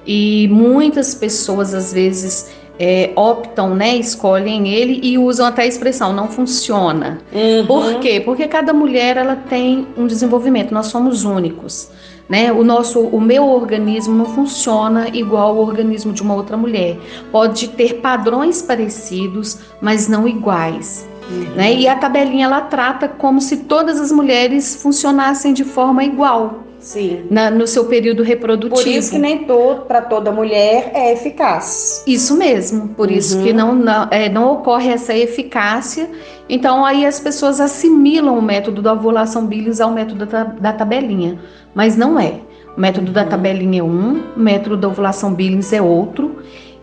e 0.06 0.48
muitas 0.48 1.14
pessoas 1.14 1.74
às 1.74 1.92
vezes 1.92 2.50
é, 2.78 3.10
optam, 3.16 3.74
né, 3.74 3.96
escolhem 3.96 4.68
ele 4.68 5.00
e 5.02 5.18
usam 5.18 5.46
até 5.46 5.62
a 5.62 5.66
expressão 5.66 6.12
não 6.12 6.28
funciona. 6.28 7.18
Uhum. 7.32 7.66
Por 7.66 8.00
quê? 8.00 8.20
Porque 8.20 8.46
cada 8.46 8.72
mulher 8.72 9.16
ela 9.16 9.36
tem 9.36 9.86
um 9.96 10.06
desenvolvimento. 10.06 10.72
Nós 10.72 10.86
somos 10.86 11.24
únicos. 11.24 11.90
Né? 12.28 12.52
O 12.52 12.62
nosso, 12.62 13.00
o 13.00 13.20
meu 13.20 13.48
organismo 13.48 14.14
não 14.14 14.26
funciona 14.26 15.08
igual 15.08 15.56
ao 15.56 15.66
organismo 15.66 16.12
de 16.12 16.22
uma 16.22 16.34
outra 16.34 16.56
mulher. 16.56 16.98
Pode 17.32 17.68
ter 17.68 17.94
padrões 18.00 18.60
parecidos, 18.60 19.58
mas 19.80 20.08
não 20.08 20.28
iguais. 20.28 21.08
Uhum. 21.30 21.54
Né? 21.56 21.74
E 21.74 21.88
a 21.88 21.96
tabelinha 21.96 22.44
ela 22.44 22.60
trata 22.60 23.08
como 23.08 23.40
se 23.40 23.58
todas 23.64 23.98
as 23.98 24.12
mulheres 24.12 24.80
funcionassem 24.80 25.52
de 25.52 25.64
forma 25.64 26.04
igual. 26.04 26.67
Sim. 26.88 27.26
Na, 27.30 27.50
no 27.50 27.66
seu 27.66 27.84
período 27.84 28.22
reprodutivo. 28.22 28.82
Por 28.82 28.88
isso 28.88 29.10
que 29.10 29.18
nem 29.18 29.44
todo, 29.44 29.82
para 29.82 30.00
toda 30.00 30.32
mulher 30.32 30.90
é 30.94 31.12
eficaz. 31.12 32.02
Isso 32.06 32.34
mesmo, 32.34 32.88
por 32.88 33.08
uhum. 33.08 33.14
isso 33.14 33.42
que 33.42 33.52
não, 33.52 33.74
não, 33.74 34.08
é, 34.10 34.30
não 34.30 34.54
ocorre 34.54 34.88
essa 34.88 35.14
eficácia. 35.14 36.08
Então 36.48 36.86
aí 36.86 37.04
as 37.04 37.20
pessoas 37.20 37.60
assimilam 37.60 38.38
o 38.38 38.40
método 38.40 38.80
da 38.80 38.94
ovulação 38.94 39.44
bilis 39.44 39.82
ao 39.82 39.92
método 39.92 40.24
da, 40.24 40.44
da 40.44 40.72
tabelinha, 40.72 41.38
mas 41.74 41.94
não 41.94 42.18
é. 42.18 42.36
O 42.74 42.80
método 42.80 43.08
uhum. 43.08 43.12
da 43.12 43.24
tabelinha 43.26 43.80
é 43.80 43.84
um, 43.84 44.22
o 44.34 44.40
método 44.40 44.78
da 44.78 44.88
ovulação 44.88 45.34
bilis 45.34 45.74
é 45.74 45.82
outro. 45.82 46.36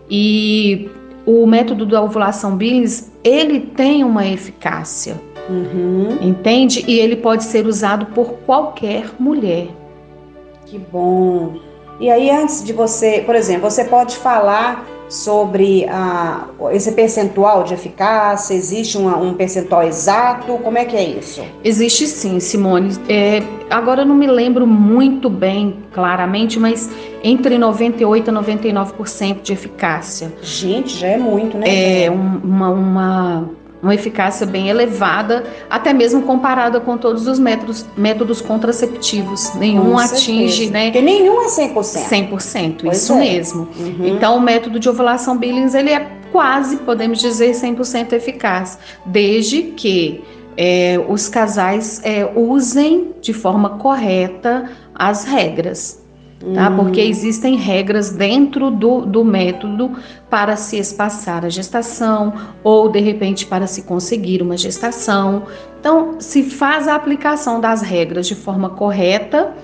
E 0.08 0.88
o 1.26 1.44
método 1.48 1.84
da 1.84 2.00
ovulação 2.00 2.56
Billings, 2.56 3.10
ele 3.24 3.58
tem 3.58 4.04
uma 4.04 4.24
eficácia. 4.24 5.20
Uhum. 5.50 6.16
Entende? 6.20 6.84
E 6.86 7.00
ele 7.00 7.16
pode 7.16 7.42
ser 7.42 7.66
usado 7.66 8.06
por 8.06 8.34
qualquer 8.46 9.10
mulher. 9.18 9.66
Que 10.66 10.78
bom. 10.78 11.56
E 11.98 12.10
aí, 12.10 12.30
antes 12.30 12.62
de 12.62 12.72
você, 12.72 13.22
por 13.24 13.34
exemplo, 13.34 13.70
você 13.70 13.84
pode 13.84 14.16
falar 14.16 14.86
sobre 15.08 15.86
a, 15.88 16.46
esse 16.72 16.92
percentual 16.92 17.62
de 17.62 17.72
eficácia? 17.74 18.54
Existe 18.54 18.98
uma, 18.98 19.16
um 19.16 19.34
percentual 19.34 19.82
exato? 19.82 20.58
Como 20.58 20.76
é 20.76 20.84
que 20.84 20.96
é 20.96 21.04
isso? 21.04 21.42
Existe 21.64 22.06
sim, 22.06 22.38
Simone. 22.40 22.94
É, 23.08 23.42
agora 23.70 24.02
eu 24.02 24.06
não 24.06 24.14
me 24.14 24.26
lembro 24.26 24.66
muito 24.66 25.30
bem 25.30 25.76
claramente, 25.92 26.58
mas 26.58 26.90
entre 27.22 27.56
98% 27.56 28.28
a 28.28 28.32
99% 28.32 29.42
de 29.42 29.52
eficácia. 29.52 30.32
Gente, 30.42 30.98
já 30.98 31.08
é 31.08 31.16
muito, 31.16 31.56
né? 31.56 32.04
É 32.04 32.10
uma, 32.10 32.68
uma 32.70 33.50
uma 33.86 33.94
eficácia 33.94 34.44
bem 34.44 34.68
elevada, 34.68 35.44
até 35.70 35.92
mesmo 35.92 36.22
comparada 36.22 36.80
com 36.80 36.98
todos 36.98 37.26
os 37.26 37.38
métodos, 37.38 37.86
métodos 37.96 38.40
contraceptivos. 38.40 39.54
Nenhum 39.54 39.92
com 39.92 39.98
atinge, 39.98 40.66
certeza. 40.66 40.72
né? 40.72 40.84
Porque 40.86 41.02
nenhum 41.02 41.42
é 41.42 41.46
100%. 41.46 41.74
100%, 41.74 42.76
pois 42.82 43.02
isso 43.02 43.12
é. 43.12 43.18
mesmo. 43.18 43.68
Uhum. 43.78 44.08
Então, 44.08 44.36
o 44.36 44.40
método 44.40 44.80
de 44.80 44.88
ovulação 44.88 45.36
Billings, 45.38 45.74
ele 45.74 45.90
é 45.90 46.10
quase, 46.32 46.78
podemos 46.78 47.20
dizer, 47.20 47.52
100% 47.52 48.12
eficaz, 48.12 48.78
desde 49.06 49.62
que 49.62 50.22
é, 50.56 51.00
os 51.08 51.28
casais 51.28 52.00
é, 52.02 52.28
usem 52.34 53.14
de 53.20 53.32
forma 53.32 53.78
correta 53.78 54.70
as 54.94 55.24
regras 55.24 56.05
tá? 56.54 56.70
Porque 56.70 57.00
existem 57.00 57.56
regras 57.56 58.10
dentro 58.10 58.70
do, 58.70 59.06
do 59.06 59.24
método 59.24 59.96
para 60.28 60.56
se 60.56 60.78
espaçar 60.78 61.44
a 61.44 61.48
gestação 61.48 62.32
ou 62.62 62.88
de 62.88 63.00
repente 63.00 63.46
para 63.46 63.66
se 63.66 63.82
conseguir 63.82 64.42
uma 64.42 64.56
gestação. 64.56 65.44
Então, 65.80 66.16
se 66.18 66.42
faz 66.42 66.88
a 66.88 66.94
aplicação 66.94 67.60
das 67.60 67.82
regras 67.82 68.26
de 68.26 68.34
forma 68.34 68.70
correta, 68.70 69.54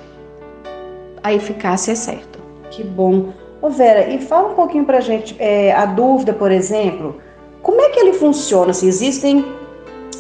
a 1.23 1.33
eficácia 1.33 1.93
é 1.93 1.95
certa. 1.95 2.39
Que 2.71 2.83
bom. 2.83 3.33
Ô 3.61 3.71
Vera, 3.71 4.09
e 4.09 4.19
fala 4.19 4.51
um 4.51 4.55
pouquinho 4.55 4.85
pra 4.85 5.01
gente, 5.01 5.37
é, 5.39 5.73
a 5.73 5.87
dúvida, 5.87 6.33
por 6.33 6.51
exemplo, 6.51 7.19
como 7.63 7.81
é 7.81 7.91
que 7.91 8.01
ele 8.01 8.13
funciona? 8.15 8.73
Se 8.73 8.87
existem, 8.87 9.45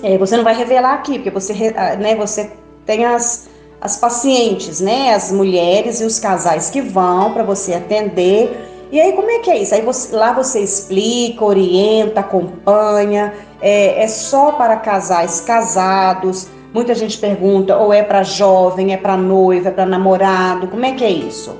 é, 0.03 0.17
você 0.17 0.37
não 0.37 0.45
vai 0.45 0.55
revelar 0.55 0.95
aqui, 0.95 1.15
porque 1.15 1.31
você, 1.31 1.73
né, 1.99 2.15
você 2.15 2.53
tem 2.87 3.05
as, 3.05 3.49
as 3.83 3.97
pacientes, 3.97 4.81
né, 4.81 5.12
as 5.12 5.33
mulheres 5.33 6.01
e 6.01 6.05
os 6.05 6.21
casais 6.21 6.71
que 6.71 6.81
vão 6.81 7.33
para 7.33 7.42
você 7.42 7.75
atender. 7.75 8.68
E 8.92 9.01
aí 9.01 9.12
como 9.12 9.29
é 9.29 9.40
que 9.40 9.51
é 9.51 9.59
isso? 9.59 9.75
Aí 9.75 9.83
você, 9.83 10.14
lá 10.14 10.33
você 10.33 10.61
explica, 10.61 11.45
orienta, 11.45 12.21
acompanha. 12.21 13.35
É, 13.61 14.05
é 14.05 14.07
só 14.07 14.53
para 14.53 14.77
casais 14.77 15.40
casados? 15.40 16.47
Muita 16.73 16.95
gente 16.95 17.18
pergunta, 17.18 17.77
ou 17.77 17.92
é 17.92 18.05
para 18.05 18.23
jovem, 18.23 18.95
é 18.95 18.97
para 18.97 19.16
noiva, 19.16 19.68
é 19.68 19.73
para 19.73 19.85
namorado? 19.85 20.68
Como 20.68 20.85
é 20.87 20.92
que 20.92 21.05
é 21.05 21.11
isso? 21.11 21.55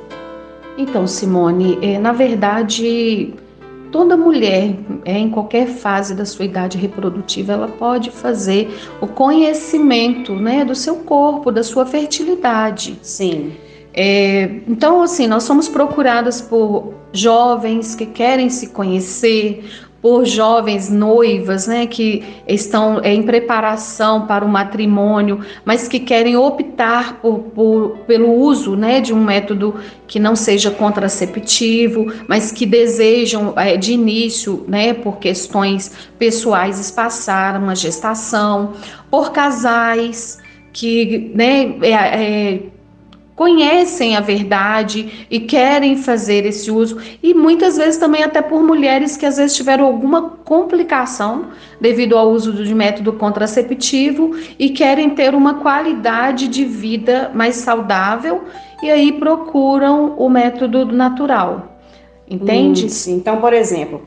Então, 0.78 1.08
Simone, 1.08 1.78
é, 1.82 1.98
na 1.98 2.12
verdade, 2.12 3.35
Toda 3.92 4.16
mulher, 4.16 4.74
é, 5.05 5.18
em 5.18 5.28
qualquer 5.28 5.66
fase 5.66 6.14
da 6.14 6.24
sua 6.24 6.46
idade 6.46 6.78
reprodutiva, 6.78 7.52
ela 7.52 7.68
pode 7.68 8.11
fazer 8.11 8.74
o 9.02 9.07
conhecimento 9.07 10.35
né, 10.35 10.64
do 10.64 10.74
seu 10.74 10.96
corpo, 10.96 11.52
da 11.52 11.62
sua 11.62 11.85
fertilidade. 11.85 12.98
Sim. 13.02 13.52
É, 13.92 14.61
então, 14.66 15.02
assim, 15.02 15.26
nós 15.26 15.42
somos 15.42 15.68
procuradas 15.68 16.40
por 16.40 16.94
jovens 17.12 17.94
que 17.94 18.07
querem 18.07 18.48
se 18.48 18.68
conhecer, 18.68 19.62
por 20.02 20.24
jovens 20.24 20.90
noivas, 20.90 21.68
né, 21.68 21.86
que 21.86 22.24
estão 22.46 23.00
em 23.04 23.22
preparação 23.22 24.26
para 24.26 24.44
o 24.44 24.48
matrimônio, 24.48 25.40
mas 25.64 25.86
que 25.86 26.00
querem 26.00 26.36
optar 26.36 27.20
por, 27.20 27.38
por, 27.54 27.98
pelo 28.04 28.32
uso, 28.32 28.74
né, 28.74 29.00
de 29.00 29.14
um 29.14 29.22
método 29.22 29.76
que 30.08 30.18
não 30.18 30.34
seja 30.34 30.72
contraceptivo, 30.72 32.12
mas 32.26 32.50
que 32.50 32.66
desejam 32.66 33.54
é, 33.56 33.76
de 33.76 33.92
início, 33.92 34.64
né, 34.66 34.92
por 34.92 35.18
questões 35.18 35.92
pessoais, 36.18 36.80
espaçar 36.80 37.56
uma 37.56 37.76
gestação, 37.76 38.72
por 39.08 39.30
casais 39.30 40.38
que, 40.72 41.30
né, 41.34 41.76
é, 41.80 41.92
é 41.92 42.60
conhecem 43.42 44.16
a 44.16 44.20
verdade 44.20 45.26
e 45.28 45.40
querem 45.40 45.96
fazer 45.96 46.46
esse 46.46 46.70
uso 46.70 46.98
e 47.20 47.35
muitas 47.35 47.76
vezes 47.76 47.98
também 47.98 48.22
até 48.22 48.40
por 48.40 48.62
mulheres 48.62 49.16
que 49.16 49.26
às 49.26 49.37
vezes 49.37 49.57
tiveram 49.57 49.85
alguma 49.85 50.31
complicação 50.44 51.46
devido 51.81 52.16
ao 52.16 52.31
uso 52.31 52.52
de 52.52 52.72
método 52.72 53.14
contraceptivo 53.14 54.31
e 54.57 54.70
querem 54.70 55.11
ter 55.11 55.35
uma 55.35 55.55
qualidade 55.55 56.46
de 56.46 56.64
vida 56.64 57.33
mais 57.35 57.57
saudável 57.57 58.44
e 58.81 58.88
aí 58.88 59.11
procuram 59.11 60.14
o 60.16 60.28
método 60.28 60.87
natural. 60.87 61.81
Entende? 62.31 62.87
Hum, 62.87 63.14
então, 63.16 63.40
por 63.40 63.52
exemplo, 63.52 64.02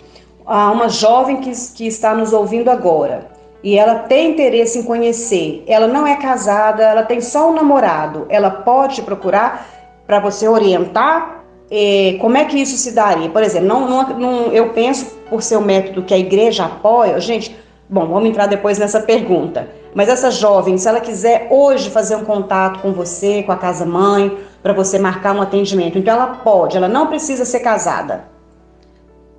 uma 0.46 0.88
jovem 0.88 1.42
que, 1.42 1.52
que 1.76 1.86
está 1.86 2.16
nos 2.16 2.32
ouvindo 2.32 2.70
agora, 2.72 3.35
e 3.66 3.80
ela 3.80 3.96
tem 3.96 4.30
interesse 4.30 4.78
em 4.78 4.84
conhecer, 4.84 5.64
ela 5.66 5.88
não 5.88 6.06
é 6.06 6.16
casada, 6.18 6.84
ela 6.84 7.02
tem 7.02 7.20
só 7.20 7.50
um 7.50 7.54
namorado, 7.56 8.28
ela 8.30 8.52
pode 8.52 9.02
procurar 9.02 9.68
para 10.06 10.20
você 10.20 10.48
orientar 10.48 11.44
eh, 11.72 12.16
como 12.22 12.38
é 12.38 12.46
que 12.46 12.62
isso 12.62 12.78
se 12.78 12.92
daria. 12.92 13.28
Por 13.28 13.42
exemplo, 13.42 13.68
não, 13.68 13.90
não, 13.90 14.20
não, 14.20 14.32
eu 14.54 14.70
penso 14.70 15.08
por 15.32 15.42
ser 15.42 15.56
o 15.56 15.62
método 15.62 16.04
que 16.04 16.14
a 16.14 16.18
igreja 16.18 16.66
apoia, 16.66 17.20
gente, 17.20 17.58
bom, 17.90 18.06
vamos 18.06 18.30
entrar 18.30 18.46
depois 18.46 18.78
nessa 18.78 19.00
pergunta. 19.00 19.68
Mas 19.96 20.10
essa 20.10 20.30
jovem, 20.30 20.78
se 20.78 20.88
ela 20.88 21.00
quiser 21.00 21.48
hoje 21.50 21.90
fazer 21.90 22.18
um 22.18 22.24
contato 22.24 22.82
com 22.82 22.94
você, 22.94 23.42
com 23.42 23.52
a 23.52 23.58
casa 23.58 23.84
mãe, 23.84 24.38
para 24.62 24.74
você 24.74 25.00
marcar 25.00 25.36
um 25.36 25.42
atendimento, 25.42 25.98
então 25.98 26.14
ela 26.14 26.28
pode, 26.28 26.78
ela 26.78 26.88
não 26.88 27.08
precisa 27.08 27.44
ser 27.46 27.62
casada. 27.62 28.26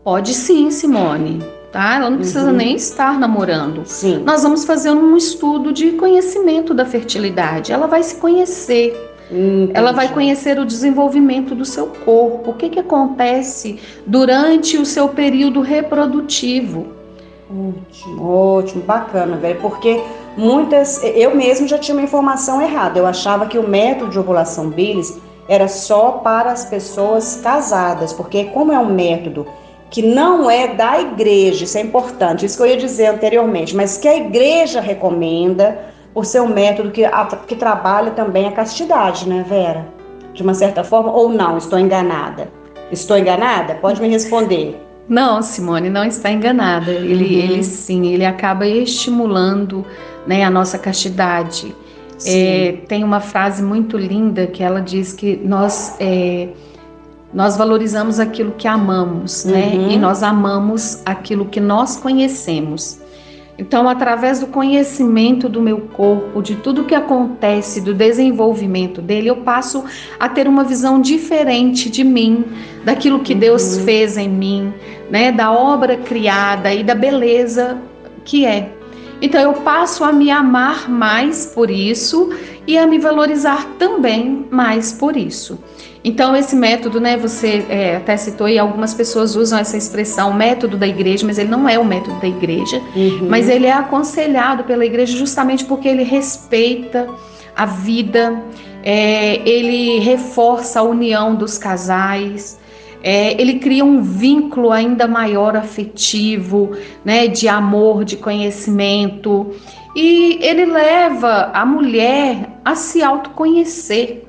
Pode 0.03 0.35
sim, 0.35 0.69
Simone 0.73 1.56
tá? 1.77 1.97
Ela 1.97 2.09
não 2.09 2.17
precisa 2.17 2.47
uhum. 2.47 2.57
nem 2.57 2.75
estar 2.75 3.19
namorando. 3.21 3.83
Sim. 3.85 4.23
Nós 4.25 4.43
vamos 4.43 4.65
fazer 4.65 4.91
um 4.91 5.15
estudo 5.15 5.73
de 5.73 5.93
conhecimento 5.93 6.73
da 6.73 6.87
fertilidade. 6.87 7.71
Ela 7.71 7.87
vai 7.87 8.03
se 8.03 8.17
conhecer. 8.17 8.97
Entendi. 9.31 9.73
Ela 9.75 9.93
vai 9.93 10.09
conhecer 10.09 10.59
o 10.59 10.65
desenvolvimento 10.65 11.55
do 11.55 11.67
seu 11.67 11.89
corpo, 11.89 12.53
o 12.53 12.55
que, 12.55 12.71
que 12.71 12.79
acontece 12.79 13.79
durante 14.07 14.79
o 14.79 14.87
seu 14.87 15.09
período 15.09 15.61
reprodutivo. 15.61 16.87
Ótimo, 17.51 18.27
ótimo, 18.27 18.83
bacana, 18.83 19.37
velho, 19.37 19.61
porque 19.61 20.01
muitas. 20.37 21.03
Eu 21.05 21.37
mesmo 21.37 21.69
já 21.69 21.79
tinha 21.79 21.95
uma 21.95 22.03
informação 22.03 22.63
errada. 22.63 22.99
Eu 22.99 23.07
achava 23.07 23.47
que 23.47 23.59
o 23.59 23.69
método 23.69 24.11
de 24.11 24.19
ovulação 24.19 24.71
Billis 24.71 25.19
era 25.49 25.69
só 25.69 26.13
para 26.13 26.51
as 26.53 26.65
pessoas 26.65 27.41
casadas, 27.43 28.13
porque, 28.13 28.45
como 28.45 28.73
é 28.73 28.79
um 28.79 28.93
método 28.93 29.47
que 29.91 30.03
não 30.03 30.51
é 30.51 30.75
da 30.75 31.01
igreja, 31.01 31.65
isso 31.65 31.79
é 31.79 31.81
importante, 31.81 32.45
isso 32.45 32.57
que 32.57 32.63
eu 32.63 32.67
ia 32.67 32.77
dizer 32.77 33.07
anteriormente, 33.07 33.75
mas 33.75 33.97
que 33.97 34.09
a 34.09 34.17
igreja 34.17 34.81
recomenda 34.81 35.79
por 36.13 36.25
ser 36.25 36.41
um 36.41 36.49
método 36.49 36.91
que, 36.91 37.03
que 37.47 37.55
trabalha 37.55 38.11
também 38.11 38.47
a 38.49 38.53
castidade, 38.53 39.29
né, 39.29 39.45
Vera? 39.49 39.87
De 40.33 40.43
uma 40.43 40.55
certa 40.55 40.83
forma, 40.83 41.13
ou 41.13 41.29
não, 41.29 41.57
estou 41.57 41.79
enganada? 41.79 42.49
Estou 42.91 43.17
enganada? 43.17 43.75
Pode 43.75 44.01
me 44.01 44.09
responder. 44.09 44.81
Não, 45.09 45.41
Simone, 45.41 45.89
não 45.89 46.05
está 46.05 46.31
enganada. 46.31 46.91
Ele, 46.91 47.25
uhum. 47.25 47.43
ele 47.43 47.63
sim, 47.63 48.07
ele 48.09 48.25
acaba 48.25 48.67
estimulando 48.67 49.85
né, 50.27 50.43
a 50.43 50.51
nossa 50.51 50.79
castidade. 50.79 51.75
É, 52.25 52.79
tem 52.89 53.05
uma 53.05 53.21
frase 53.21 53.63
muito 53.63 53.99
linda 53.99 54.47
que 54.47 54.63
ela 54.63 54.81
diz 54.81 55.13
que 55.13 55.37
nós 55.37 55.97
é, 56.01 56.49
nós 57.37 57.55
valorizamos 57.55 58.19
aquilo 58.19 58.53
que 58.53 58.67
amamos, 58.67 59.45
né? 59.45 59.73
uhum. 59.75 59.91
E 59.91 59.99
nós 59.99 60.23
amamos 60.23 61.03
aquilo 61.05 61.45
que 61.45 61.61
nós 61.61 61.95
conhecemos. 61.95 62.99
Então, 63.59 63.87
através 63.87 64.41
do 64.41 64.47
conhecimento 64.47 65.47
do 65.47 65.61
meu 65.61 65.81
corpo, 65.81 66.41
de 66.41 66.57
tudo 66.57 66.85
que 66.85 66.95
acontece, 66.95 67.83
do 67.83 67.93
desenvolvimento 67.93 69.03
dele, 69.03 69.29
eu 69.29 69.37
passo 69.37 69.85
a 70.19 70.31
ter 70.31 70.49
uma 70.49 70.65
visão 70.65 70.99
diferente 70.99 71.91
de 71.91 72.03
mim, 72.03 72.43
daquilo 72.87 73.21
que 73.21 73.35
Deus 73.35 73.77
uhum. 73.77 73.85
fez 73.85 74.17
em 74.17 74.31
mim, 74.31 74.73
né, 75.11 75.31
da 75.31 75.53
obra 75.53 75.99
criada 75.99 76.73
e 76.73 76.83
da 76.83 76.95
beleza 76.95 77.77
que 78.25 78.47
é. 78.47 78.73
Então, 79.21 79.43
eu 79.43 79.53
passo 79.53 80.05
a 80.05 80.11
me 80.11 80.31
amar 80.31 80.89
mais 80.89 81.45
por 81.45 81.71
isso 81.71 82.31
e 82.67 82.79
a 82.79 82.87
me 82.87 82.99
valorizar 82.99 83.67
também 83.79 84.47
mais 84.51 84.91
por 84.91 85.19
isso. 85.19 85.59
Então, 86.09 86.37
esse 86.37 86.55
método, 86.55 87.01
né, 87.01 87.17
você 87.17 87.67
é, 87.69 87.97
até 87.97 88.17
citou 88.17 88.49
e 88.49 88.57
algumas 88.57 88.95
pessoas 88.95 89.35
usam 89.35 89.59
essa 89.59 89.77
expressão 89.77 90.33
método 90.33 90.77
da 90.77 90.87
igreja, 90.87 91.27
mas 91.27 91.37
ele 91.37 91.51
não 91.51 91.69
é 91.69 91.77
o 91.81 91.85
método 91.85 92.21
da 92.21 92.29
igreja, 92.29 92.81
uhum. 92.95 93.27
mas 93.29 93.49
ele 93.49 93.67
é 93.67 93.73
aconselhado 93.73 94.63
pela 94.63 94.87
igreja 94.87 95.19
justamente 95.19 95.65
porque 95.65 95.89
ele 95.89 96.05
respeita 96.05 97.09
a 97.57 97.67
vida, 97.67 98.41
é, 98.85 99.41
ele 99.49 99.99
reforça 99.99 100.79
a 100.79 100.83
união 100.85 101.35
dos 101.35 101.59
casais, 101.59 102.57
é, 103.03 103.33
ele 103.41 103.59
cria 103.59 103.85
um 103.85 104.01
vínculo 104.01 104.71
ainda 104.71 105.09
maior 105.09 105.57
afetivo, 105.57 106.71
né, 107.05 107.27
de 107.27 107.49
amor, 107.49 108.05
de 108.05 108.17
conhecimento, 108.17 109.57
e 109.97 110.39
ele 110.41 110.67
leva 110.67 111.51
a 111.53 111.67
mulher 111.67 112.49
a 112.65 112.77
se 112.77 113.03
autoconhecer 113.03 114.26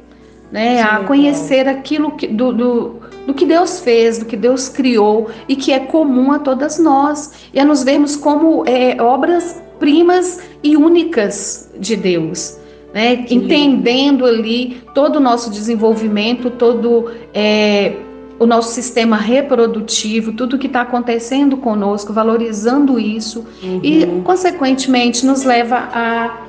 né? 0.52 0.78
Sim, 0.78 0.82
a 0.84 1.00
conhecer 1.00 1.68
aquilo 1.68 2.12
que, 2.12 2.28
do, 2.28 2.54
do, 2.54 2.96
do, 3.26 3.34
que 3.34 3.46
Deus 3.46 3.80
fez, 3.80 4.18
do 4.18 4.26
que 4.26 4.38
Deus 4.38 4.70
criou 4.70 5.30
e 5.48 5.56
que 5.56 5.72
é 5.72 5.80
comum 5.80 6.32
a 6.32 6.40
todas 6.40 6.80
nós, 6.80 7.34
e 7.54 7.60
a 7.60 7.66
nos 7.66 7.84
vermos 7.84 8.16
como 8.16 8.64
é, 8.66 9.02
obras 9.02 9.62
primas 9.80 10.40
e 10.64 10.76
únicas 10.76 11.70
de 11.80 11.96
Deus. 11.96 12.58
Né? 12.94 13.26
Entendendo 13.30 14.26
ali 14.26 14.82
todo 14.94 15.18
o 15.18 15.20
nosso 15.20 15.52
desenvolvimento, 15.52 16.50
todo 16.50 17.12
é, 17.34 17.94
o 18.40 18.46
nosso 18.46 18.72
sistema 18.72 19.18
reprodutivo, 19.18 20.32
tudo 20.32 20.58
que 20.58 20.68
está 20.68 20.82
acontecendo 20.82 21.58
conosco, 21.58 22.14
valorizando 22.14 23.00
isso 23.00 23.46
uhum. 23.64 23.80
e, 23.84 24.06
consequentemente, 24.24 25.26
nos 25.26 25.44
leva 25.44 25.78
a 25.78 26.44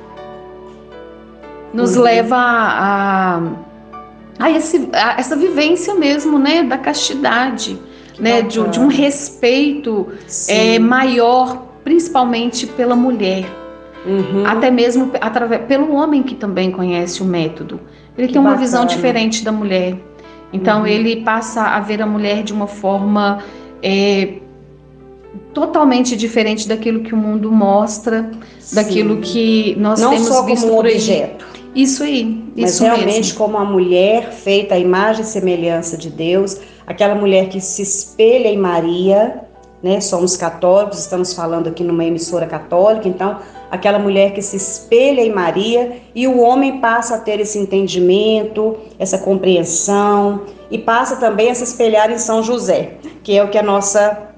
nos 1.71 1.95
uhum. 1.95 2.01
leva 2.01 2.35
a, 2.35 3.37
a 3.37 3.41
a, 4.39 4.49
esse, 4.49 4.89
a 4.93 5.19
essa 5.19 5.35
vivência 5.35 5.93
mesmo, 5.93 6.39
né, 6.39 6.63
da 6.63 6.77
castidade, 6.77 7.77
né, 8.17 8.41
de, 8.41 8.65
de, 8.69 8.79
um 8.79 8.87
respeito 8.87 10.07
é, 10.47 10.79
maior, 10.79 11.67
principalmente 11.83 12.65
pela 12.65 12.95
mulher. 12.95 13.45
Uhum. 14.05 14.45
Até 14.45 14.71
mesmo 14.71 15.11
através, 15.19 15.65
pelo 15.65 15.93
homem 15.93 16.23
que 16.23 16.33
também 16.33 16.71
conhece 16.71 17.21
o 17.21 17.25
método. 17.25 17.81
Ele 18.17 18.27
que 18.27 18.33
tem 18.33 18.41
uma 18.41 18.51
bacana. 18.51 18.65
visão 18.65 18.85
diferente 18.85 19.43
da 19.43 19.51
mulher. 19.51 19.97
Então 20.53 20.81
uhum. 20.81 20.87
ele 20.87 21.17
passa 21.17 21.63
a 21.63 21.79
ver 21.81 22.01
a 22.01 22.05
mulher 22.05 22.41
de 22.41 22.53
uma 22.53 22.67
forma 22.67 23.39
é, 23.83 24.39
totalmente 25.53 26.15
diferente 26.15 26.67
daquilo 26.67 27.01
que 27.01 27.13
o 27.13 27.17
mundo 27.17 27.51
mostra, 27.51 28.29
Sim. 28.59 28.75
daquilo 28.75 29.17
que 29.17 29.75
nós 29.79 29.99
Não 29.99 30.11
temos 30.11 30.27
só 30.27 30.43
visto 30.43 30.61
como 30.63 30.75
um 30.75 30.79
objeto. 30.79 31.45
Isso 31.75 32.03
aí, 32.03 32.43
isso 32.55 32.83
Mas 32.83 32.97
realmente 32.97 33.15
mesmo. 33.15 33.37
como 33.37 33.57
a 33.57 33.63
mulher 33.63 34.31
feita 34.31 34.75
à 34.75 34.79
imagem 34.79 35.21
e 35.21 35.25
semelhança 35.25 35.95
de 35.95 36.09
Deus, 36.09 36.57
aquela 36.85 37.13
mulher 37.13 37.47
que 37.49 37.61
se 37.61 37.81
espelha 37.81 38.47
em 38.47 38.57
Maria, 38.57 39.41
né? 39.81 40.01
Somos 40.01 40.35
católicos, 40.35 40.99
estamos 40.99 41.33
falando 41.33 41.67
aqui 41.67 41.83
numa 41.83 42.03
emissora 42.03 42.45
católica, 42.47 43.07
então 43.07 43.37
aquela 43.69 43.99
mulher 43.99 44.33
que 44.33 44.41
se 44.41 44.57
espelha 44.57 45.21
em 45.21 45.31
Maria 45.31 45.97
e 46.13 46.27
o 46.27 46.39
homem 46.39 46.79
passa 46.79 47.15
a 47.15 47.19
ter 47.19 47.39
esse 47.39 47.57
entendimento, 47.59 48.75
essa 48.97 49.17
compreensão 49.17 50.41
e 50.71 50.77
passa 50.77 51.15
também 51.17 51.51
a 51.51 51.55
se 51.55 51.63
espelhar 51.63 52.11
em 52.11 52.17
São 52.17 52.43
José, 52.43 52.93
que 53.23 53.37
é 53.37 53.43
o 53.43 53.49
que 53.49 53.57
a 53.57 53.63
nossa 53.63 54.28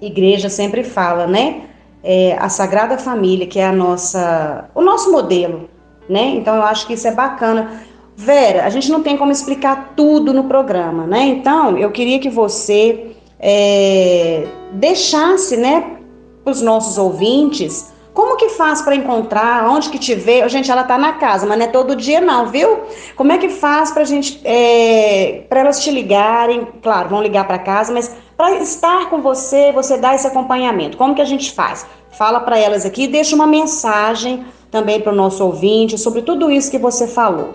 igreja 0.00 0.48
sempre 0.48 0.84
fala, 0.84 1.26
né? 1.26 1.62
É, 2.02 2.36
a 2.38 2.48
Sagrada 2.48 2.96
Família, 2.96 3.46
que 3.46 3.58
é 3.58 3.66
a 3.66 3.72
nossa, 3.72 4.68
o 4.74 4.82
nosso 4.82 5.10
modelo, 5.10 5.68
né? 6.08 6.34
Então 6.36 6.54
eu 6.54 6.62
acho 6.62 6.86
que 6.86 6.94
isso 6.94 7.08
é 7.08 7.12
bacana. 7.12 7.82
Vera, 8.16 8.64
a 8.64 8.70
gente 8.70 8.90
não 8.90 9.02
tem 9.02 9.16
como 9.16 9.30
explicar 9.30 9.92
tudo 9.96 10.32
no 10.32 10.44
programa, 10.44 11.06
né? 11.06 11.24
Então 11.26 11.76
eu 11.76 11.90
queria 11.90 12.18
que 12.18 12.28
você 12.28 13.12
é, 13.38 14.46
deixasse, 14.72 15.56
né, 15.56 15.98
para 16.42 16.50
os 16.50 16.60
nossos 16.62 16.98
ouvintes 16.98 17.92
como 18.18 18.36
que 18.36 18.48
faz 18.48 18.82
para 18.82 18.96
encontrar? 18.96 19.70
Onde 19.70 19.90
que 19.90 19.96
te 19.96 20.12
vê? 20.12 20.48
Gente, 20.48 20.68
ela 20.68 20.82
tá 20.82 20.98
na 20.98 21.12
casa, 21.12 21.46
mas 21.46 21.56
não 21.56 21.66
é 21.66 21.68
todo 21.68 21.94
dia 21.94 22.20
não, 22.20 22.48
viu? 22.48 22.80
Como 23.14 23.30
é 23.30 23.38
que 23.38 23.48
faz 23.48 23.92
para 23.92 24.02
gente, 24.02 24.40
é, 24.42 25.44
para 25.48 25.60
elas 25.60 25.80
te 25.80 25.88
ligarem? 25.92 26.66
Claro, 26.82 27.10
vão 27.10 27.22
ligar 27.22 27.46
para 27.46 27.60
casa, 27.60 27.92
mas 27.92 28.12
para 28.36 28.56
estar 28.56 29.08
com 29.08 29.22
você, 29.22 29.70
você 29.70 29.96
dar 29.96 30.16
esse 30.16 30.26
acompanhamento. 30.26 30.96
Como 30.96 31.14
que 31.14 31.22
a 31.22 31.24
gente 31.24 31.52
faz? 31.52 31.86
Fala 32.10 32.40
para 32.40 32.58
elas 32.58 32.84
aqui, 32.84 33.06
deixa 33.06 33.36
uma 33.36 33.46
mensagem 33.46 34.44
também 34.68 35.00
para 35.00 35.12
o 35.12 35.14
nosso 35.14 35.44
ouvinte 35.44 35.96
sobre 35.96 36.20
tudo 36.20 36.50
isso 36.50 36.72
que 36.72 36.78
você 36.78 37.06
falou. 37.06 37.54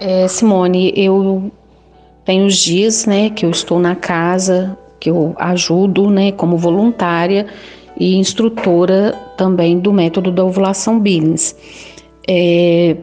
É, 0.00 0.26
Simone, 0.28 0.94
eu 0.96 1.52
tenho 2.24 2.46
os 2.46 2.56
dias, 2.56 3.04
né, 3.04 3.28
que 3.28 3.44
eu 3.44 3.50
estou 3.50 3.78
na 3.78 3.94
casa, 3.94 4.78
que 4.98 5.10
eu 5.10 5.34
ajudo, 5.36 6.08
né, 6.08 6.32
como 6.32 6.56
voluntária 6.56 7.46
e 7.98 8.16
instrutora 8.16 9.12
também 9.36 9.78
do 9.78 9.92
método 9.92 10.30
da 10.30 10.44
ovulação 10.44 11.00
Billings. 11.00 11.54
É, 12.26 12.96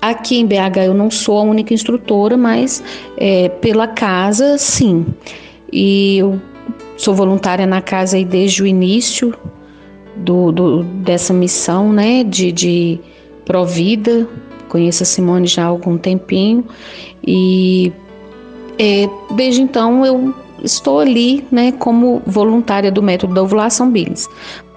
aqui 0.00 0.38
em 0.38 0.46
BH 0.46 0.86
eu 0.86 0.94
não 0.94 1.10
sou 1.10 1.38
a 1.38 1.42
única 1.42 1.72
instrutora, 1.72 2.36
mas 2.36 2.82
é, 3.16 3.48
pela 3.48 3.86
casa, 3.86 4.58
sim. 4.58 5.06
E 5.72 6.18
eu 6.18 6.40
sou 6.96 7.14
voluntária 7.14 7.66
na 7.66 7.80
casa 7.80 8.16
aí 8.16 8.24
desde 8.24 8.62
o 8.62 8.66
início 8.66 9.32
do, 10.16 10.50
do, 10.50 10.82
dessa 10.82 11.32
missão, 11.32 11.92
né, 11.92 12.24
de, 12.24 12.50
de 12.50 13.00
Provida. 13.44 14.26
Conheço 14.68 15.02
a 15.02 15.06
Simone 15.06 15.46
já 15.46 15.64
há 15.64 15.66
algum 15.66 15.96
tempinho 15.96 16.64
e 17.26 17.92
é, 18.78 19.08
desde 19.34 19.62
então 19.62 20.04
eu 20.04 20.34
estou 20.62 21.00
ali, 21.00 21.46
né, 21.50 21.72
como 21.72 22.22
voluntária 22.26 22.90
do 22.90 23.02
método 23.02 23.34
da 23.34 23.42
ovulação 23.42 23.90
Billings. 23.90 24.28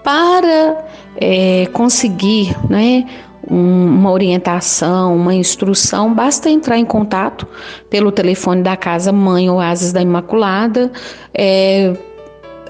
Para 0.04 0.86
é, 1.18 1.68
conseguir, 1.74 2.56
né, 2.70 3.06
uma 3.48 4.12
orientação, 4.12 5.16
uma 5.16 5.34
instrução, 5.34 6.14
basta 6.14 6.50
entrar 6.50 6.78
em 6.78 6.86
contato 6.86 7.48
pelo 7.90 8.12
telefone 8.12 8.62
da 8.62 8.78
Casa 8.78 9.12
Mãe 9.12 9.50
Oasis 9.50 9.92
da 9.92 10.02
Imaculada, 10.02 10.92
é, 11.34 11.94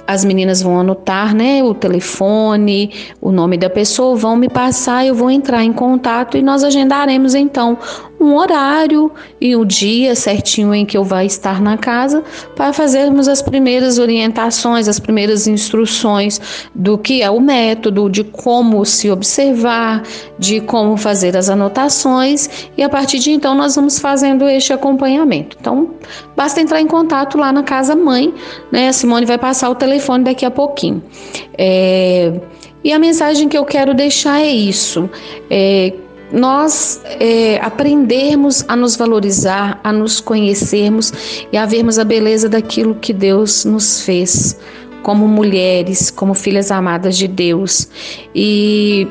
as 0.07 0.25
meninas 0.25 0.61
vão 0.61 0.79
anotar, 0.79 1.33
né, 1.33 1.63
o 1.63 1.73
telefone, 1.73 2.91
o 3.21 3.31
nome 3.31 3.57
da 3.57 3.69
pessoa, 3.69 4.15
vão 4.15 4.35
me 4.35 4.49
passar, 4.49 5.05
eu 5.05 5.15
vou 5.15 5.29
entrar 5.29 5.63
em 5.63 5.71
contato 5.71 6.37
e 6.37 6.41
nós 6.41 6.63
agendaremos 6.63 7.35
então 7.35 7.77
um 8.19 8.35
horário 8.35 9.11
e 9.39 9.55
o 9.55 9.65
dia 9.65 10.13
certinho 10.15 10.75
em 10.75 10.85
que 10.85 10.95
eu 10.95 11.03
vá 11.03 11.23
estar 11.23 11.61
na 11.61 11.77
casa 11.77 12.23
para 12.55 12.71
fazermos 12.71 13.27
as 13.27 13.41
primeiras 13.41 13.97
orientações, 13.97 14.87
as 14.87 14.99
primeiras 14.99 15.47
instruções 15.47 16.39
do 16.75 16.97
que 16.97 17.23
é 17.23 17.29
o 17.31 17.39
método, 17.39 18.09
de 18.09 18.23
como 18.23 18.85
se 18.85 19.09
observar, 19.09 20.03
de 20.37 20.61
como 20.61 20.97
fazer 20.97 21.35
as 21.35 21.49
anotações 21.49 22.69
e 22.77 22.83
a 22.83 22.89
partir 22.89 23.17
de 23.17 23.31
então 23.31 23.55
nós 23.55 23.75
vamos 23.75 23.97
fazendo 23.97 24.47
este 24.47 24.71
acompanhamento. 24.71 25.57
Então, 25.59 25.91
basta 26.35 26.61
entrar 26.61 26.79
em 26.79 26.87
contato 26.87 27.37
lá 27.37 27.51
na 27.51 27.63
casa 27.63 27.95
mãe, 27.95 28.33
né? 28.71 28.89
A 28.89 28.93
Simone 28.93 29.25
vai 29.25 29.37
passar 29.37 29.69
o 29.69 29.75
telefone 29.75 29.90
daqui 30.23 30.45
a 30.45 30.51
pouquinho. 30.51 31.01
É... 31.57 32.33
E 32.83 32.91
a 32.91 32.99
mensagem 32.99 33.47
que 33.47 33.57
eu 33.57 33.63
quero 33.63 33.93
deixar 33.93 34.41
é 34.41 34.49
isso. 34.49 35.07
É, 35.49 35.93
nós 36.31 37.01
é, 37.19 37.59
aprendermos 37.61 38.63
a 38.67 38.75
nos 38.75 38.95
valorizar, 38.95 39.79
a 39.83 39.91
nos 39.91 40.19
conhecermos 40.19 41.13
e 41.51 41.57
a 41.57 41.65
vermos 41.65 41.99
a 41.99 42.03
beleza 42.03 42.47
daquilo 42.49 42.95
que 42.95 43.13
Deus 43.13 43.65
nos 43.65 44.01
fez 44.01 44.57
como 45.03 45.27
mulheres, 45.27 46.09
como 46.09 46.33
filhas 46.33 46.71
amadas 46.71 47.17
de 47.17 47.27
Deus. 47.27 47.87
E 48.33 49.07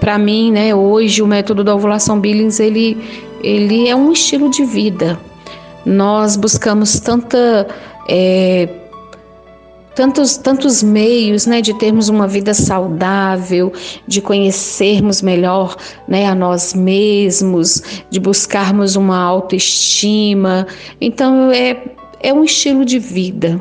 para 0.00 0.18
mim, 0.18 0.50
né, 0.52 0.74
hoje 0.74 1.22
o 1.22 1.26
método 1.26 1.62
da 1.62 1.74
ovulação 1.74 2.20
Billings 2.20 2.60
ele 2.60 2.96
ele 3.42 3.88
é 3.88 3.94
um 3.94 4.12
estilo 4.12 4.50
de 4.50 4.64
vida. 4.64 5.18
Nós 5.84 6.36
buscamos 6.36 6.98
tanta 6.98 7.68
é, 8.08 8.68
tantos, 9.96 10.36
tantos 10.36 10.82
meios 10.82 11.46
né, 11.46 11.62
de 11.62 11.74
termos 11.74 12.10
uma 12.10 12.28
vida 12.28 12.52
saudável, 12.52 13.72
de 14.06 14.20
conhecermos 14.20 15.22
melhor 15.22 15.74
né, 16.06 16.26
a 16.26 16.34
nós 16.34 16.74
mesmos, 16.74 17.82
de 18.10 18.20
buscarmos 18.20 18.94
uma 18.94 19.18
autoestima. 19.18 20.66
Então, 21.00 21.50
é, 21.50 21.82
é 22.20 22.32
um 22.32 22.44
estilo 22.44 22.84
de 22.84 22.98
vida. 22.98 23.60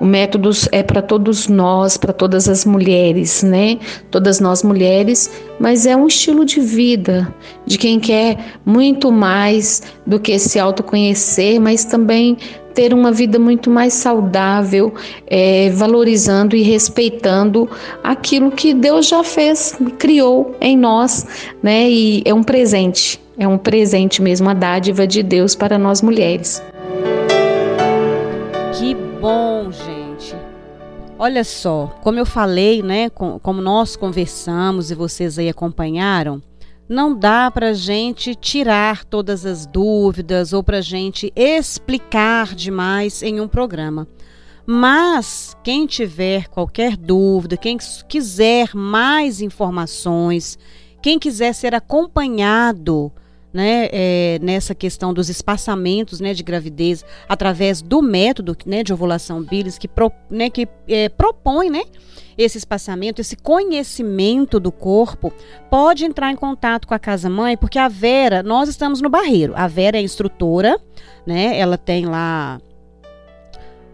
O 0.00 0.04
método 0.04 0.50
é 0.72 0.82
para 0.82 1.00
todos 1.00 1.48
nós, 1.48 1.96
para 1.96 2.12
todas 2.12 2.48
as 2.48 2.66
mulheres, 2.66 3.42
né? 3.42 3.78
Todas 4.10 4.40
nós 4.40 4.62
mulheres, 4.62 5.30
mas 5.58 5.86
é 5.86 5.96
um 5.96 6.06
estilo 6.06 6.44
de 6.44 6.60
vida 6.60 7.34
de 7.64 7.78
quem 7.78 7.98
quer 7.98 8.58
muito 8.64 9.10
mais 9.10 9.82
do 10.06 10.20
que 10.20 10.38
se 10.38 10.58
autoconhecer, 10.58 11.58
mas 11.58 11.86
também 11.86 12.36
ter 12.76 12.92
uma 12.92 13.10
vida 13.10 13.38
muito 13.38 13.70
mais 13.70 13.94
saudável, 13.94 14.92
é, 15.26 15.70
valorizando 15.70 16.54
e 16.54 16.60
respeitando 16.60 17.68
aquilo 18.04 18.50
que 18.50 18.74
Deus 18.74 19.08
já 19.08 19.24
fez, 19.24 19.74
criou 19.98 20.54
em 20.60 20.76
nós, 20.76 21.26
né? 21.62 21.88
E 21.88 22.22
é 22.26 22.34
um 22.34 22.42
presente, 22.42 23.18
é 23.38 23.48
um 23.48 23.56
presente 23.56 24.20
mesmo, 24.20 24.50
a 24.50 24.54
dádiva 24.54 25.06
de 25.06 25.22
Deus 25.22 25.54
para 25.54 25.78
nós 25.78 26.02
mulheres. 26.02 26.62
Que 28.78 28.94
bom, 28.94 29.72
gente. 29.72 30.36
Olha 31.18 31.44
só, 31.44 31.90
como 32.02 32.18
eu 32.18 32.26
falei, 32.26 32.82
né? 32.82 33.08
Como 33.08 33.62
nós 33.62 33.96
conversamos 33.96 34.90
e 34.90 34.94
vocês 34.94 35.38
aí 35.38 35.48
acompanharam 35.48 36.42
não 36.88 37.16
dá 37.16 37.50
para 37.50 37.74
gente 37.74 38.34
tirar 38.34 39.04
todas 39.04 39.44
as 39.44 39.66
dúvidas 39.66 40.52
ou 40.52 40.62
para 40.62 40.80
gente 40.80 41.32
explicar 41.34 42.54
demais 42.54 43.22
em 43.22 43.40
um 43.40 43.48
programa. 43.48 44.06
Mas 44.64 45.56
quem 45.62 45.86
tiver 45.86 46.48
qualquer 46.48 46.96
dúvida, 46.96 47.56
quem 47.56 47.78
quiser 48.08 48.74
mais 48.74 49.40
informações, 49.40 50.58
quem 51.00 51.18
quiser 51.18 51.52
ser 51.52 51.74
acompanhado 51.74 53.12
né, 53.56 53.88
é, 53.90 54.38
nessa 54.42 54.74
questão 54.74 55.14
dos 55.14 55.30
espaçamentos 55.30 56.20
né, 56.20 56.34
de 56.34 56.42
gravidez 56.42 57.02
através 57.26 57.80
do 57.80 58.02
método 58.02 58.54
né, 58.66 58.82
de 58.82 58.92
ovulação 58.92 59.42
bílis 59.42 59.78
que, 59.78 59.88
pro, 59.88 60.12
né, 60.28 60.50
que 60.50 60.68
é, 60.86 61.08
propõe 61.08 61.70
né, 61.70 61.84
esse 62.36 62.58
espaçamento, 62.58 63.18
esse 63.18 63.34
conhecimento 63.34 64.60
do 64.60 64.70
corpo, 64.70 65.32
pode 65.70 66.04
entrar 66.04 66.30
em 66.30 66.36
contato 66.36 66.86
com 66.86 66.92
a 66.92 66.98
Casa 66.98 67.30
Mãe, 67.30 67.56
porque 67.56 67.78
a 67.78 67.88
Vera, 67.88 68.42
nós 68.42 68.68
estamos 68.68 69.00
no 69.00 69.08
Barreiro. 69.08 69.54
A 69.56 69.66
Vera 69.66 69.96
é 69.96 70.02
instrutora, 70.02 70.78
né? 71.26 71.58
Ela 71.58 71.78
tem 71.78 72.04
lá 72.04 72.60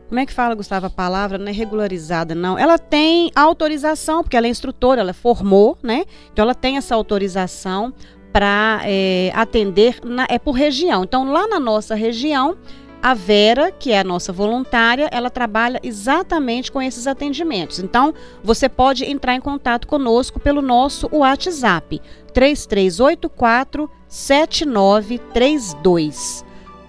como 0.08 0.20
é 0.20 0.26
que 0.26 0.32
fala, 0.34 0.54
Gustavo, 0.54 0.84
a 0.84 0.90
palavra? 0.90 1.38
Não 1.38 1.48
é 1.48 1.52
regularizada, 1.52 2.34
não. 2.34 2.58
Ela 2.58 2.78
tem 2.78 3.30
autorização, 3.34 4.22
porque 4.22 4.36
ela 4.36 4.46
é 4.46 4.50
instrutora, 4.50 5.00
ela 5.00 5.14
formou, 5.14 5.78
né? 5.82 6.04
Então 6.30 6.42
ela 6.42 6.54
tem 6.54 6.76
essa 6.76 6.94
autorização 6.94 7.94
para 8.32 8.80
é, 8.84 9.30
atender, 9.34 10.00
na, 10.02 10.26
é 10.28 10.38
por 10.38 10.52
região. 10.52 11.04
Então 11.04 11.30
lá 11.30 11.46
na 11.46 11.60
nossa 11.60 11.94
região, 11.94 12.56
a 13.02 13.12
Vera, 13.14 13.72
que 13.72 13.90
é 13.90 13.98
a 13.98 14.04
nossa 14.04 14.32
voluntária, 14.32 15.08
ela 15.10 15.28
trabalha 15.28 15.80
exatamente 15.82 16.70
com 16.70 16.80
esses 16.80 17.08
atendimentos. 17.08 17.80
Então, 17.80 18.14
você 18.44 18.68
pode 18.68 19.04
entrar 19.04 19.34
em 19.34 19.40
contato 19.40 19.88
conosco 19.88 20.38
pelo 20.38 20.62
nosso 20.62 21.08
WhatsApp 21.12 22.00
3384 22.32 23.90
7932. 24.06 26.44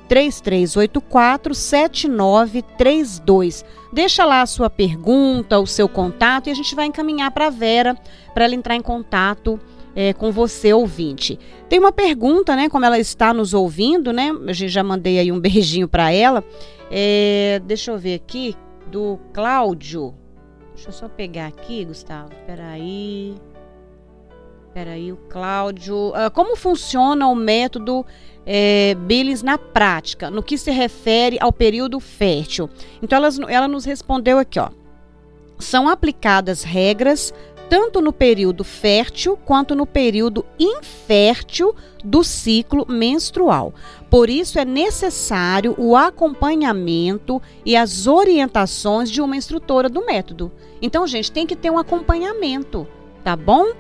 3384 0.08 1.56
7932. 1.56 3.65
Deixa 3.91 4.23
lá 4.23 4.43
a 4.43 4.45
sua 4.45 4.69
pergunta, 4.69 5.60
o 5.60 5.65
seu 5.65 5.89
contato 5.89 6.45
e 6.47 6.51
a 6.51 6.56
gente 6.56 6.75
vai 6.75 6.86
encaminhar 6.86 7.32
para 7.32 7.47
a 7.47 7.49
Vera 7.49 7.97
para 8.36 8.45
ela 8.45 8.53
entrar 8.53 8.75
em 8.75 8.82
contato 8.82 9.60
é, 9.95 10.13
com 10.13 10.32
você, 10.32 10.73
ouvinte. 10.73 11.39
Tem 11.69 11.79
uma 11.79 11.91
pergunta, 11.91 12.56
né? 12.56 12.69
Como 12.69 12.86
ela 12.86 12.99
está 12.99 13.34
nos 13.34 13.53
ouvindo, 13.53 14.12
né? 14.12 14.32
Gente 14.47 14.69
já 14.69 14.84
mandei 14.84 15.19
aí 15.19 15.32
um 15.32 15.39
beijinho 15.41 15.88
para 15.88 16.12
ela. 16.12 16.43
É, 16.91 17.62
deixa 17.65 17.91
eu 17.91 17.97
ver 17.97 18.15
aqui, 18.15 18.56
do 18.88 19.19
Cláudio. 19.34 20.13
Deixa 20.73 20.89
eu 20.89 20.93
só 20.93 21.08
pegar 21.08 21.47
aqui, 21.47 21.86
Gustavo. 21.86 22.29
Peraí. 22.45 23.36
Peraí, 24.73 25.12
o 25.12 25.17
Cláudio. 25.29 26.10
Uh, 26.10 26.32
como 26.34 26.56
funciona 26.56 27.27
o 27.27 27.36
método 27.36 28.03
é, 28.45 28.95
Billings 28.95 29.43
na 29.43 29.58
prática, 29.58 30.32
no 30.32 30.41
que 30.41 30.58
se 30.58 30.71
refere 30.71 31.38
ao 31.39 31.53
período 31.53 31.99
fértil? 31.99 32.69
Então, 33.01 33.17
ela, 33.17 33.29
ela 33.51 33.67
nos 33.67 33.86
respondeu 33.86 34.39
aqui, 34.39 34.60
ó. 34.60 34.69
São 35.60 35.88
aplicadas 35.88 36.63
regras 36.63 37.34
tanto 37.74 38.00
no 38.02 38.14
período 38.14 38.64
fértil 38.64 39.36
quanto 39.36 39.74
no 39.74 39.88
período 39.88 40.46
infértil 40.60 41.76
do 42.04 42.24
ciclo 42.24 42.86
menstrual. 42.88 43.74
Por 44.12 44.30
isso 44.30 44.60
é 44.60 44.64
necessário 44.64 45.74
o 45.80 45.96
acompanhamento 45.96 47.42
e 47.66 47.76
as 47.76 48.06
orientações 48.06 49.10
de 49.10 49.24
uma 49.24 49.36
instrutora 49.36 49.90
do 49.90 50.06
método. 50.06 50.52
Então, 50.84 51.08
gente, 51.08 51.32
tem 51.32 51.48
que 51.48 51.56
ter 51.56 51.72
um 51.72 51.80
acompanhamento, 51.80 52.88
tá 53.24 53.36
bom? 53.36 53.72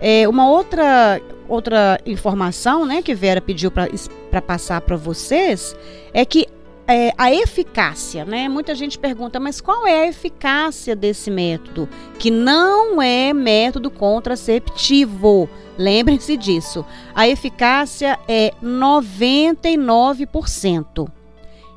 É, 0.00 0.28
uma 0.28 0.50
outra 0.50 1.22
outra 1.48 2.00
informação, 2.04 2.84
né, 2.84 3.00
que 3.00 3.14
Vera 3.14 3.40
pediu 3.40 3.70
para 3.70 4.42
passar 4.42 4.80
para 4.80 4.96
vocês 4.96 5.76
é 6.12 6.24
que 6.24 6.48
é, 6.88 7.12
a 7.18 7.32
eficácia, 7.32 8.24
né? 8.24 8.48
Muita 8.48 8.72
gente 8.74 8.98
pergunta, 8.98 9.38
mas 9.40 9.60
qual 9.60 9.86
é 9.86 10.02
a 10.02 10.06
eficácia 10.06 10.96
desse 10.96 11.30
método? 11.30 11.88
Que 12.18 12.30
não 12.30 13.02
é 13.02 13.32
método 13.32 13.90
contraceptivo. 13.90 15.48
Lembrem-se 15.76 16.36
disso. 16.36 16.84
A 17.14 17.28
eficácia 17.28 18.18
é 18.28 18.52
99%. 18.62 21.10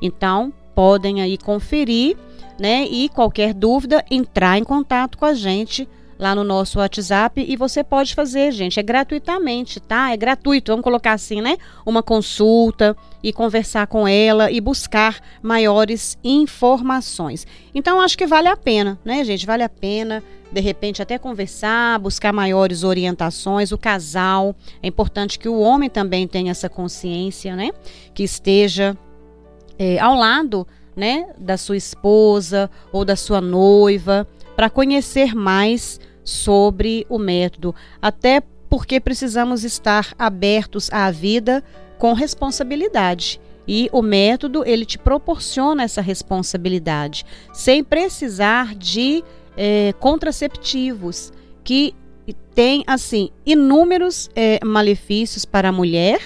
Então, 0.00 0.52
podem 0.74 1.20
aí 1.20 1.36
conferir, 1.36 2.16
né? 2.58 2.84
E 2.84 3.08
qualquer 3.08 3.52
dúvida, 3.52 4.04
entrar 4.10 4.58
em 4.58 4.64
contato 4.64 5.18
com 5.18 5.24
a 5.24 5.34
gente 5.34 5.88
lá 6.20 6.34
no 6.34 6.44
nosso 6.44 6.78
WhatsApp 6.78 7.42
e 7.48 7.56
você 7.56 7.82
pode 7.82 8.14
fazer, 8.14 8.52
gente, 8.52 8.78
é 8.78 8.82
gratuitamente, 8.82 9.80
tá? 9.80 10.12
É 10.12 10.16
gratuito, 10.18 10.70
vamos 10.70 10.84
colocar 10.84 11.14
assim, 11.14 11.40
né? 11.40 11.56
Uma 11.84 12.02
consulta 12.02 12.94
e 13.22 13.32
conversar 13.32 13.86
com 13.86 14.06
ela 14.06 14.50
e 14.50 14.60
buscar 14.60 15.18
maiores 15.42 16.18
informações. 16.22 17.46
Então 17.74 18.02
acho 18.02 18.18
que 18.18 18.26
vale 18.26 18.48
a 18.48 18.56
pena, 18.56 18.98
né, 19.02 19.24
gente? 19.24 19.46
Vale 19.46 19.62
a 19.62 19.68
pena 19.68 20.22
de 20.52 20.60
repente 20.60 21.00
até 21.00 21.16
conversar, 21.16 21.98
buscar 21.98 22.32
maiores 22.32 22.82
orientações, 22.82 23.72
o 23.72 23.78
casal, 23.78 24.54
é 24.82 24.88
importante 24.88 25.38
que 25.38 25.48
o 25.48 25.60
homem 25.60 25.88
também 25.88 26.26
tenha 26.26 26.50
essa 26.50 26.68
consciência, 26.68 27.56
né? 27.56 27.70
Que 28.12 28.24
esteja 28.24 28.96
é, 29.78 29.98
ao 29.98 30.14
lado, 30.14 30.66
né, 30.94 31.30
da 31.38 31.56
sua 31.56 31.76
esposa 31.76 32.68
ou 32.92 33.04
da 33.04 33.16
sua 33.16 33.40
noiva, 33.40 34.26
para 34.54 34.68
conhecer 34.68 35.34
mais 35.34 35.98
sobre 36.30 37.04
o 37.08 37.18
método, 37.18 37.74
até 38.00 38.40
porque 38.68 39.00
precisamos 39.00 39.64
estar 39.64 40.14
abertos 40.16 40.88
à 40.92 41.10
vida 41.10 41.62
com 41.98 42.12
responsabilidade. 42.12 43.40
E 43.66 43.90
o 43.92 44.00
método 44.00 44.62
ele 44.64 44.86
te 44.86 44.96
proporciona 44.96 45.82
essa 45.82 46.00
responsabilidade, 46.00 47.26
sem 47.52 47.82
precisar 47.82 48.74
de 48.76 49.24
é, 49.56 49.92
contraceptivos, 49.98 51.32
que 51.64 51.94
tem 52.54 52.84
assim 52.86 53.30
inúmeros 53.44 54.30
é, 54.34 54.60
malefícios 54.64 55.44
para 55.44 55.70
a 55.70 55.72
mulher 55.72 56.20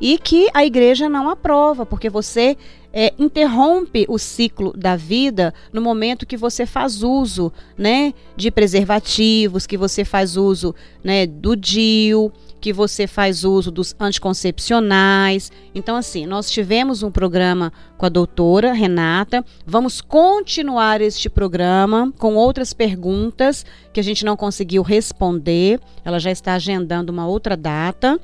e 0.00 0.18
que 0.18 0.48
a 0.54 0.64
igreja 0.64 1.08
não 1.08 1.28
aprova, 1.28 1.84
porque 1.84 2.08
você 2.08 2.56
é, 2.92 3.12
interrompe 3.18 4.04
o 4.08 4.18
ciclo 4.18 4.72
da 4.76 4.96
vida 4.96 5.54
no 5.72 5.80
momento 5.80 6.26
que 6.26 6.36
você 6.36 6.66
faz 6.66 7.02
uso 7.02 7.52
né, 7.76 8.12
de 8.36 8.50
preservativos, 8.50 9.66
que 9.66 9.78
você 9.78 10.04
faz 10.04 10.36
uso 10.36 10.74
né, 11.02 11.26
do 11.26 11.56
DIU, 11.56 12.32
que 12.60 12.72
você 12.72 13.08
faz 13.08 13.42
uso 13.44 13.72
dos 13.72 13.94
anticoncepcionais. 13.98 15.50
Então, 15.74 15.96
assim, 15.96 16.26
nós 16.26 16.48
tivemos 16.48 17.02
um 17.02 17.10
programa 17.10 17.72
com 17.98 18.06
a 18.06 18.08
doutora 18.08 18.72
Renata. 18.72 19.44
Vamos 19.66 20.00
continuar 20.00 21.00
este 21.00 21.28
programa 21.28 22.12
com 22.18 22.36
outras 22.36 22.72
perguntas 22.72 23.66
que 23.92 23.98
a 23.98 24.04
gente 24.04 24.24
não 24.24 24.36
conseguiu 24.36 24.82
responder. 24.82 25.80
Ela 26.04 26.20
já 26.20 26.30
está 26.30 26.54
agendando 26.54 27.10
uma 27.10 27.26
outra 27.26 27.56
data 27.56 28.20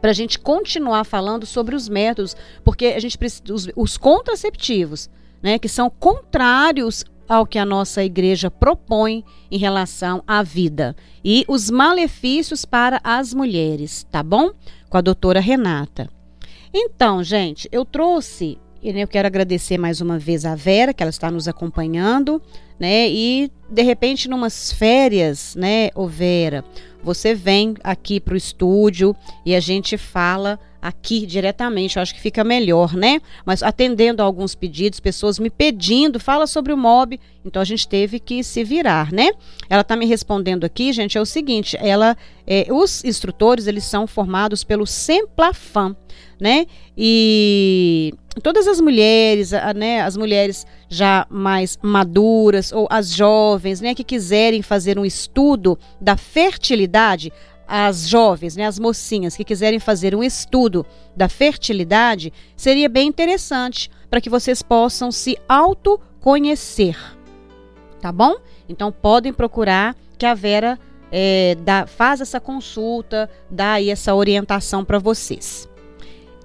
para 0.00 0.10
a 0.10 0.14
gente 0.14 0.38
continuar 0.38 1.04
falando 1.04 1.44
sobre 1.46 1.74
os 1.76 1.88
métodos, 1.88 2.36
porque 2.64 2.86
a 2.86 3.00
gente 3.00 3.18
precisa 3.18 3.42
os, 3.52 3.68
os 3.76 3.96
contraceptivos, 3.96 5.10
né, 5.42 5.58
que 5.58 5.68
são 5.68 5.90
contrários 5.90 7.04
ao 7.28 7.46
que 7.46 7.58
a 7.58 7.64
nossa 7.64 8.02
igreja 8.02 8.50
propõe 8.50 9.24
em 9.50 9.58
relação 9.58 10.22
à 10.26 10.42
vida 10.42 10.96
e 11.24 11.44
os 11.46 11.70
malefícios 11.70 12.64
para 12.64 13.00
as 13.04 13.32
mulheres, 13.32 14.04
tá 14.10 14.22
bom? 14.22 14.50
Com 14.88 14.96
a 14.96 15.00
doutora 15.00 15.38
Renata. 15.38 16.10
Então, 16.74 17.22
gente, 17.22 17.68
eu 17.70 17.84
trouxe 17.84 18.58
E, 18.82 18.92
né, 18.92 19.02
eu 19.02 19.08
quero 19.08 19.26
agradecer 19.28 19.76
mais 19.76 20.00
uma 20.00 20.18
vez 20.18 20.46
a 20.46 20.54
Vera, 20.54 20.94
que 20.94 21.02
ela 21.02 21.10
está 21.10 21.30
nos 21.30 21.46
acompanhando, 21.46 22.40
né? 22.78 23.10
E 23.10 23.50
de 23.70 23.82
repente, 23.82 24.28
numas 24.28 24.72
férias, 24.72 25.54
né, 25.54 25.90
ô 25.94 26.06
Vera, 26.06 26.64
você 27.02 27.34
vem 27.34 27.74
aqui 27.82 28.20
para 28.20 28.34
o 28.34 28.36
estúdio 28.36 29.14
e 29.44 29.54
a 29.54 29.60
gente 29.60 29.96
fala 29.96 30.58
aqui 30.80 31.26
diretamente. 31.26 31.96
Eu 31.96 32.02
acho 32.02 32.14
que 32.14 32.20
fica 32.20 32.42
melhor, 32.42 32.94
né? 32.94 33.20
Mas 33.44 33.62
atendendo 33.62 34.22
a 34.22 34.24
alguns 34.24 34.54
pedidos, 34.54 35.00
pessoas 35.00 35.38
me 35.38 35.50
pedindo, 35.50 36.18
fala 36.18 36.46
sobre 36.46 36.72
o 36.72 36.76
MOB, 36.76 37.20
então 37.44 37.60
a 37.60 37.64
gente 37.64 37.86
teve 37.86 38.18
que 38.18 38.42
se 38.42 38.64
virar, 38.64 39.12
né? 39.12 39.30
Ela 39.68 39.82
está 39.82 39.96
me 39.96 40.06
respondendo 40.06 40.64
aqui, 40.64 40.92
gente, 40.92 41.18
é 41.18 41.20
o 41.20 41.26
seguinte: 41.26 41.76
ela, 41.80 42.16
é, 42.46 42.66
os 42.70 43.04
instrutores 43.04 43.66
eles 43.66 43.84
são 43.84 44.06
formados 44.06 44.64
pelo 44.64 44.86
Semplafam, 44.86 45.94
né? 46.40 46.66
E 46.96 48.14
todas 48.42 48.66
as 48.66 48.80
mulheres, 48.80 49.52
né, 49.76 50.00
as 50.02 50.16
mulheres 50.16 50.66
já 50.90 51.24
mais 51.30 51.78
maduras 51.80 52.72
ou 52.72 52.88
as 52.90 53.14
jovens, 53.14 53.80
né, 53.80 53.94
que 53.94 54.02
quiserem 54.02 54.60
fazer 54.60 54.98
um 54.98 55.04
estudo 55.04 55.78
da 56.00 56.16
fertilidade, 56.16 57.32
as 57.66 58.08
jovens, 58.08 58.56
né, 58.56 58.66
as 58.66 58.80
mocinhas 58.80 59.36
que 59.36 59.44
quiserem 59.44 59.78
fazer 59.78 60.14
um 60.16 60.22
estudo 60.22 60.84
da 61.16 61.28
fertilidade, 61.28 62.32
seria 62.56 62.88
bem 62.88 63.06
interessante 63.06 63.88
para 64.10 64.20
que 64.20 64.28
vocês 64.28 64.60
possam 64.60 65.12
se 65.12 65.38
autoconhecer. 65.48 66.98
Tá 68.00 68.10
bom? 68.10 68.36
Então 68.68 68.90
podem 68.90 69.32
procurar 69.32 69.94
que 70.18 70.26
a 70.26 70.34
Vera 70.34 70.76
é, 71.12 71.56
dá, 71.62 71.86
faz 71.86 72.20
essa 72.20 72.40
consulta, 72.40 73.30
dá 73.48 73.74
aí 73.74 73.90
essa 73.90 74.14
orientação 74.14 74.84
para 74.84 74.98
vocês. 74.98 75.68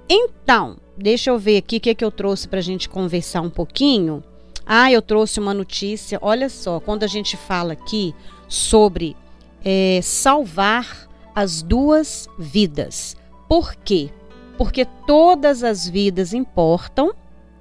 Então, 0.08 0.76
deixa 0.96 1.30
eu 1.30 1.38
ver 1.38 1.56
aqui 1.56 1.78
o 1.78 1.80
que, 1.80 1.90
é 1.90 1.94
que 1.94 2.04
eu 2.04 2.12
trouxe 2.12 2.46
para 2.46 2.60
a 2.60 2.62
gente 2.62 2.88
conversar 2.88 3.40
um 3.40 3.50
pouquinho. 3.50 4.22
Ah, 4.66 4.90
eu 4.90 5.00
trouxe 5.00 5.38
uma 5.38 5.54
notícia. 5.54 6.18
Olha 6.20 6.48
só, 6.48 6.80
quando 6.80 7.04
a 7.04 7.06
gente 7.06 7.36
fala 7.36 7.72
aqui 7.72 8.14
sobre 8.48 9.16
é, 9.64 10.00
salvar 10.02 11.08
as 11.34 11.62
duas 11.62 12.28
vidas. 12.38 13.16
Por 13.48 13.74
quê? 13.76 14.10
Porque 14.58 14.84
todas 15.06 15.62
as 15.62 15.88
vidas 15.88 16.34
importam, 16.34 17.14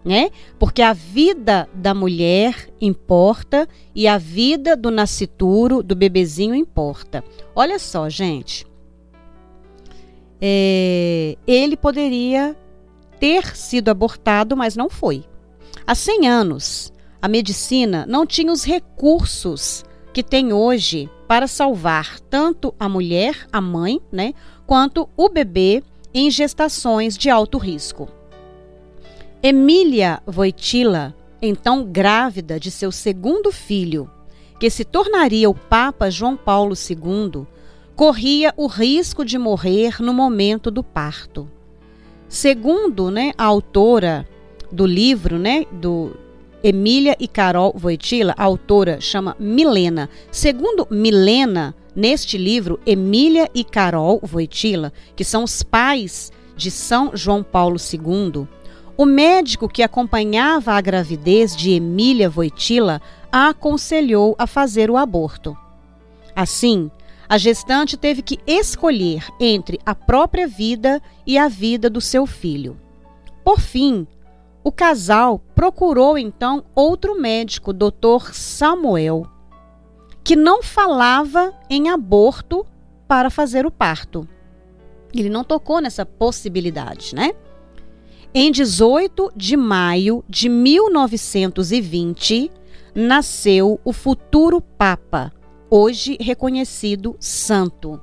né? 0.03 0.31
Porque 0.57 0.81
a 0.81 0.93
vida 0.93 1.69
da 1.73 1.93
mulher 1.93 2.69
importa 2.81 3.67
e 3.93 4.07
a 4.07 4.17
vida 4.17 4.75
do 4.75 4.89
nascituro, 4.89 5.83
do 5.83 5.95
bebezinho, 5.95 6.55
importa. 6.55 7.23
Olha 7.55 7.77
só, 7.77 8.09
gente 8.09 8.65
é, 10.41 11.37
ele 11.47 11.77
poderia 11.77 12.55
ter 13.19 13.55
sido 13.55 13.89
abortado, 13.89 14.55
mas 14.55 14.75
não 14.75 14.89
foi. 14.89 15.23
Há 15.87 15.95
100 15.95 16.27
anos, 16.27 16.93
a 17.25 17.27
medicina 17.27 18.05
não 18.07 18.23
tinha 18.23 18.51
os 18.51 18.63
recursos 18.63 19.83
que 20.13 20.21
tem 20.21 20.53
hoje 20.53 21.09
para 21.27 21.47
salvar 21.47 22.19
tanto 22.19 22.71
a 22.79 22.87
mulher, 22.87 23.47
a 23.51 23.59
mãe, 23.59 23.99
né, 24.11 24.35
quanto 24.67 25.09
o 25.17 25.27
bebê 25.27 25.81
em 26.13 26.29
gestações 26.29 27.17
de 27.17 27.27
alto 27.27 27.57
risco. 27.57 28.07
Emília 29.41 30.21
Voitila, 30.27 31.15
então 31.41 31.83
grávida 31.83 32.59
de 32.59 32.69
seu 32.69 32.91
segundo 32.91 33.51
filho, 33.51 34.07
que 34.59 34.69
se 34.69 34.85
tornaria 34.85 35.49
o 35.49 35.55
Papa 35.55 36.11
João 36.11 36.37
Paulo 36.37 36.75
II, 36.75 37.47
corria 37.95 38.53
o 38.55 38.67
risco 38.67 39.25
de 39.25 39.39
morrer 39.39 39.99
no 39.99 40.13
momento 40.13 40.69
do 40.69 40.83
parto. 40.83 41.49
Segundo 42.29 43.09
né, 43.09 43.31
a 43.35 43.45
autora 43.45 44.27
do 44.71 44.85
livro, 44.85 45.39
né, 45.39 45.65
do 45.71 46.23
Emília 46.67 47.15
e 47.19 47.27
Carol 47.27 47.75
Voitila, 47.77 48.33
a 48.35 48.43
autora 48.43 48.99
chama 48.99 49.35
Milena. 49.39 50.09
Segundo 50.31 50.87
Milena, 50.89 51.75
neste 51.95 52.39
livro, 52.39 52.79
Emília 52.87 53.47
e 53.53 53.63
Carol 53.63 54.19
Voitila, 54.23 54.91
que 55.15 55.23
são 55.23 55.43
os 55.43 55.61
pais 55.61 56.31
de 56.57 56.71
São 56.71 57.11
João 57.13 57.43
Paulo 57.43 57.77
II, 57.77 58.47
o 58.97 59.05
médico 59.05 59.69
que 59.69 59.83
acompanhava 59.83 60.71
a 60.71 60.81
gravidez 60.81 61.55
de 61.55 61.69
Emília 61.69 62.31
Voitila 62.31 62.99
a 63.31 63.49
aconselhou 63.49 64.33
a 64.39 64.47
fazer 64.47 64.89
o 64.89 64.97
aborto. 64.97 65.55
Assim, 66.35 66.89
a 67.29 67.37
gestante 67.37 67.95
teve 67.95 68.23
que 68.23 68.39
escolher 68.47 69.23
entre 69.39 69.79
a 69.85 69.93
própria 69.93 70.47
vida 70.47 70.99
e 71.27 71.37
a 71.37 71.47
vida 71.47 71.91
do 71.91 72.01
seu 72.01 72.25
filho. 72.25 72.75
Por 73.43 73.59
fim, 73.59 74.07
o 74.65 74.71
casal 74.71 75.39
procurou 75.53 76.17
então 76.17 76.65
outro 76.73 77.21
médico, 77.21 77.71
Dr. 77.71 78.33
Samuel, 78.33 79.27
que 80.23 80.35
não 80.35 80.63
falava 80.63 81.53
em 81.69 81.89
aborto 81.89 82.65
para 83.07 83.29
fazer 83.29 83.67
o 83.67 83.71
parto. 83.71 84.27
Ele 85.13 85.29
não 85.29 85.43
tocou 85.43 85.79
nessa 85.79 86.03
possibilidade, 86.03 87.13
né? 87.13 87.33
Em 88.33 88.51
18 88.51 89.33
de 89.35 89.55
maio 89.55 90.25
de 90.27 90.49
1920, 90.49 92.51
nasceu 92.95 93.79
o 93.85 93.93
futuro 93.93 94.59
Papa, 94.59 95.31
hoje 95.69 96.17
reconhecido 96.19 97.15
santo. 97.19 98.01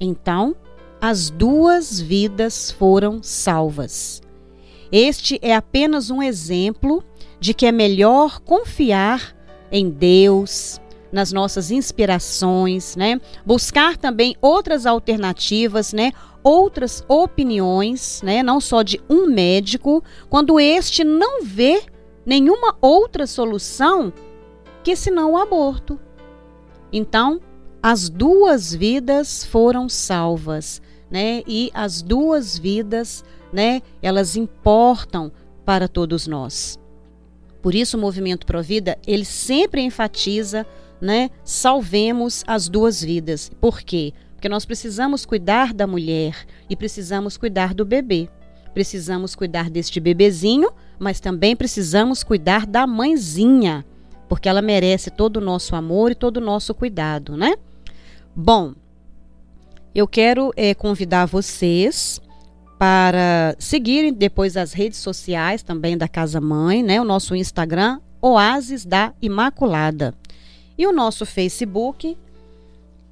Então, 0.00 0.54
as 1.00 1.28
duas 1.28 2.00
vidas 2.00 2.70
foram 2.70 3.20
salvas. 3.20 4.22
Este 4.90 5.38
é 5.42 5.54
apenas 5.54 6.10
um 6.10 6.22
exemplo 6.22 7.04
de 7.38 7.52
que 7.54 7.66
é 7.66 7.72
melhor 7.72 8.40
confiar 8.40 9.36
em 9.70 9.90
Deus, 9.90 10.80
nas 11.12 11.32
nossas 11.32 11.70
inspirações, 11.70 12.96
né? 12.96 13.20
Buscar 13.44 13.96
também 13.96 14.36
outras 14.40 14.86
alternativas, 14.86 15.92
né? 15.92 16.12
Outras 16.42 17.04
opiniões, 17.08 18.20
né? 18.22 18.42
Não 18.42 18.60
só 18.60 18.82
de 18.82 19.00
um 19.08 19.26
médico, 19.26 20.02
quando 20.28 20.58
este 20.60 21.04
não 21.04 21.42
vê 21.42 21.82
nenhuma 22.24 22.76
outra 22.80 23.26
solução 23.26 24.12
que 24.82 24.94
senão 24.94 25.32
o 25.32 25.36
aborto. 25.36 25.98
Então, 26.92 27.40
as 27.82 28.08
duas 28.08 28.74
vidas 28.74 29.44
foram 29.44 29.88
salvas, 29.88 30.80
né? 31.10 31.42
E 31.46 31.70
as 31.74 32.02
duas 32.02 32.58
vidas, 32.58 33.24
né, 33.52 33.82
elas 34.02 34.36
importam 34.36 35.32
para 35.64 35.88
todos 35.88 36.26
nós. 36.26 36.78
Por 37.62 37.74
isso 37.74 37.96
o 37.96 38.00
movimento 38.00 38.46
Provida, 38.46 38.98
ele 39.06 39.24
sempre 39.24 39.82
enfatiza, 39.82 40.66
né, 41.00 41.30
salvemos 41.44 42.44
as 42.46 42.68
duas 42.68 43.02
vidas. 43.02 43.50
Por 43.60 43.80
quê? 43.82 44.12
Porque 44.34 44.48
nós 44.48 44.64
precisamos 44.64 45.26
cuidar 45.26 45.74
da 45.74 45.86
mulher 45.86 46.46
e 46.70 46.76
precisamos 46.76 47.36
cuidar 47.36 47.74
do 47.74 47.84
bebê. 47.84 48.28
Precisamos 48.72 49.34
cuidar 49.34 49.68
deste 49.68 49.98
bebezinho, 49.98 50.70
mas 50.98 51.18
também 51.18 51.56
precisamos 51.56 52.22
cuidar 52.22 52.64
da 52.64 52.86
mãezinha 52.86 53.84
porque 54.28 54.48
ela 54.48 54.60
merece 54.60 55.10
todo 55.10 55.38
o 55.38 55.40
nosso 55.40 55.74
amor 55.74 56.12
e 56.12 56.14
todo 56.14 56.36
o 56.36 56.44
nosso 56.44 56.74
cuidado, 56.74 57.36
né? 57.36 57.56
Bom, 58.36 58.74
eu 59.94 60.06
quero 60.06 60.52
é, 60.54 60.74
convidar 60.74 61.26
vocês 61.26 62.20
para 62.78 63.56
seguirem 63.58 64.12
depois 64.12 64.56
as 64.56 64.72
redes 64.72 64.98
sociais 65.00 65.62
também 65.62 65.98
da 65.98 66.06
Casa 66.06 66.40
Mãe, 66.40 66.82
né? 66.82 67.00
O 67.00 67.04
nosso 67.04 67.34
Instagram, 67.34 68.00
Oásis 68.20 68.84
da 68.84 69.12
Imaculada. 69.20 70.14
E 70.76 70.86
o 70.86 70.92
nosso 70.92 71.26
Facebook, 71.26 72.16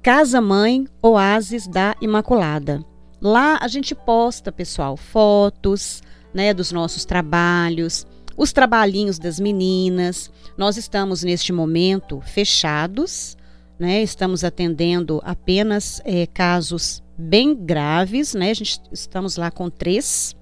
Casa 0.01 0.39
Mãe 0.39 0.87
Oásis 1.01 1.67
da 1.67 1.95
Imaculada. 2.01 2.83
Lá 3.21 3.57
a 3.61 3.67
gente 3.67 3.93
posta, 3.93 4.51
pessoal, 4.51 4.95
fotos, 4.95 6.01
né, 6.33 6.53
dos 6.53 6.71
nossos 6.71 7.03
trabalhos, 7.03 8.07
os 8.37 8.53
trabalhinhos 8.53 9.19
das 9.19 9.39
meninas. 9.39 10.31
Nós 10.57 10.77
estamos 10.77 11.23
neste 11.23 11.51
momento 11.51 12.21
fechados, 12.21 13.35
né? 13.77 14.01
Estamos 14.01 14.43
atendendo 14.43 15.21
apenas 15.25 16.01
é, 16.05 16.25
casos 16.25 17.03
bem 17.17 17.55
graves, 17.55 18.33
né? 18.33 18.51
A 18.51 18.53
gente 18.53 18.79
estamos 18.91 19.37
lá 19.37 19.49
com 19.49 19.69
três 19.69 20.35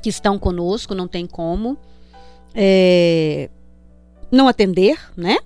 que 0.00 0.08
estão 0.08 0.38
conosco, 0.38 0.94
não 0.94 1.08
tem 1.08 1.26
como 1.26 1.78
é, 2.54 3.50
não 4.30 4.48
atender, 4.48 4.98
né? 5.16 5.38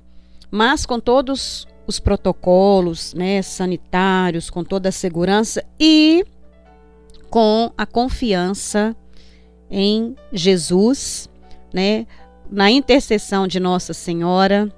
Mas 0.51 0.87
com 0.87 1.01
todos 1.01 1.67
os 1.87 2.01
protocolos, 2.01 3.15
né, 3.15 3.43
sanitários, 3.43 4.51
com 4.51 4.65
toda 4.65 4.89
a 4.89 4.93
segurança 4.93 5.65
e 5.79 6.25
com 7.31 7.71
a 7.77 7.87
confiança 7.87 8.95
em 9.71 10.15
Jesus, 10.33 11.29
né? 11.73 12.07
Na 12.51 12.71
intercessão 12.71 13.47
de 13.47 13.59
Nossa 13.59 13.93
Senhora, 13.93 14.73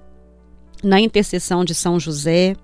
na 0.82 1.00
intercessão 1.00 1.64
de 1.64 1.74
São 1.74 2.00
José, 2.00 2.56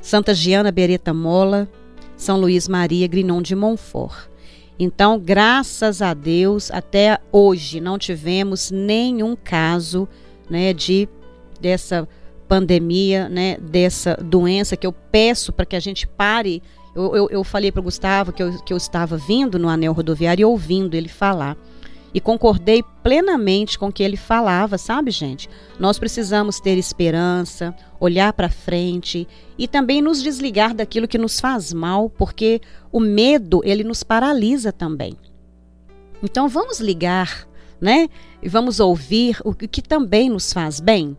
Santa 0.00 0.32
Giana 0.34 0.70
Beretta 0.70 1.12
Mola, 1.12 1.68
São 2.16 2.40
Luís 2.40 2.68
Maria 2.68 3.06
Grinon 3.06 3.42
de 3.42 3.54
Montfort. 3.54 4.28
Então, 4.78 5.18
graças 5.18 6.02
a 6.02 6.14
Deus, 6.14 6.70
até 6.70 7.18
hoje 7.30 7.80
não 7.80 7.98
tivemos 7.98 8.70
nenhum 8.70 9.36
caso, 9.36 10.08
né, 10.50 10.72
de 10.72 11.08
dessa 11.60 12.08
pandemia, 12.48 13.28
né, 13.28 13.56
dessa 13.58 14.16
doença 14.16 14.76
que 14.76 14.86
eu 14.86 14.92
peço 14.92 15.52
para 15.52 15.64
que 15.64 15.76
a 15.76 15.80
gente 15.80 16.06
pare. 16.06 16.62
Eu, 16.94 17.16
eu, 17.16 17.28
eu 17.30 17.44
falei 17.44 17.72
para 17.72 17.80
o 17.80 17.84
Gustavo 17.84 18.32
que 18.32 18.42
eu, 18.42 18.62
que 18.62 18.72
eu 18.72 18.76
estava 18.76 19.16
vindo 19.16 19.58
no 19.58 19.68
anel 19.68 19.92
rodoviário 19.92 20.42
e 20.42 20.44
ouvindo 20.44 20.94
ele 20.94 21.08
falar 21.08 21.56
e 22.14 22.20
concordei 22.20 22.82
plenamente 23.02 23.76
com 23.76 23.88
o 23.88 23.92
que 23.92 24.02
ele 24.02 24.16
falava, 24.16 24.78
sabe, 24.78 25.10
gente? 25.10 25.50
Nós 25.80 25.98
precisamos 25.98 26.60
ter 26.60 26.78
esperança, 26.78 27.74
olhar 27.98 28.32
para 28.32 28.48
frente 28.48 29.26
e 29.58 29.66
também 29.66 30.00
nos 30.00 30.22
desligar 30.22 30.72
daquilo 30.72 31.08
que 31.08 31.18
nos 31.18 31.40
faz 31.40 31.72
mal, 31.72 32.08
porque 32.08 32.60
o 32.92 33.00
medo, 33.00 33.60
ele 33.64 33.82
nos 33.82 34.04
paralisa 34.04 34.72
também. 34.72 35.16
Então 36.22 36.48
vamos 36.48 36.78
ligar, 36.78 37.48
né? 37.80 38.08
E 38.40 38.48
vamos 38.48 38.78
ouvir 38.78 39.38
o 39.44 39.52
que 39.52 39.82
também 39.82 40.30
nos 40.30 40.52
faz 40.52 40.78
bem. 40.78 41.18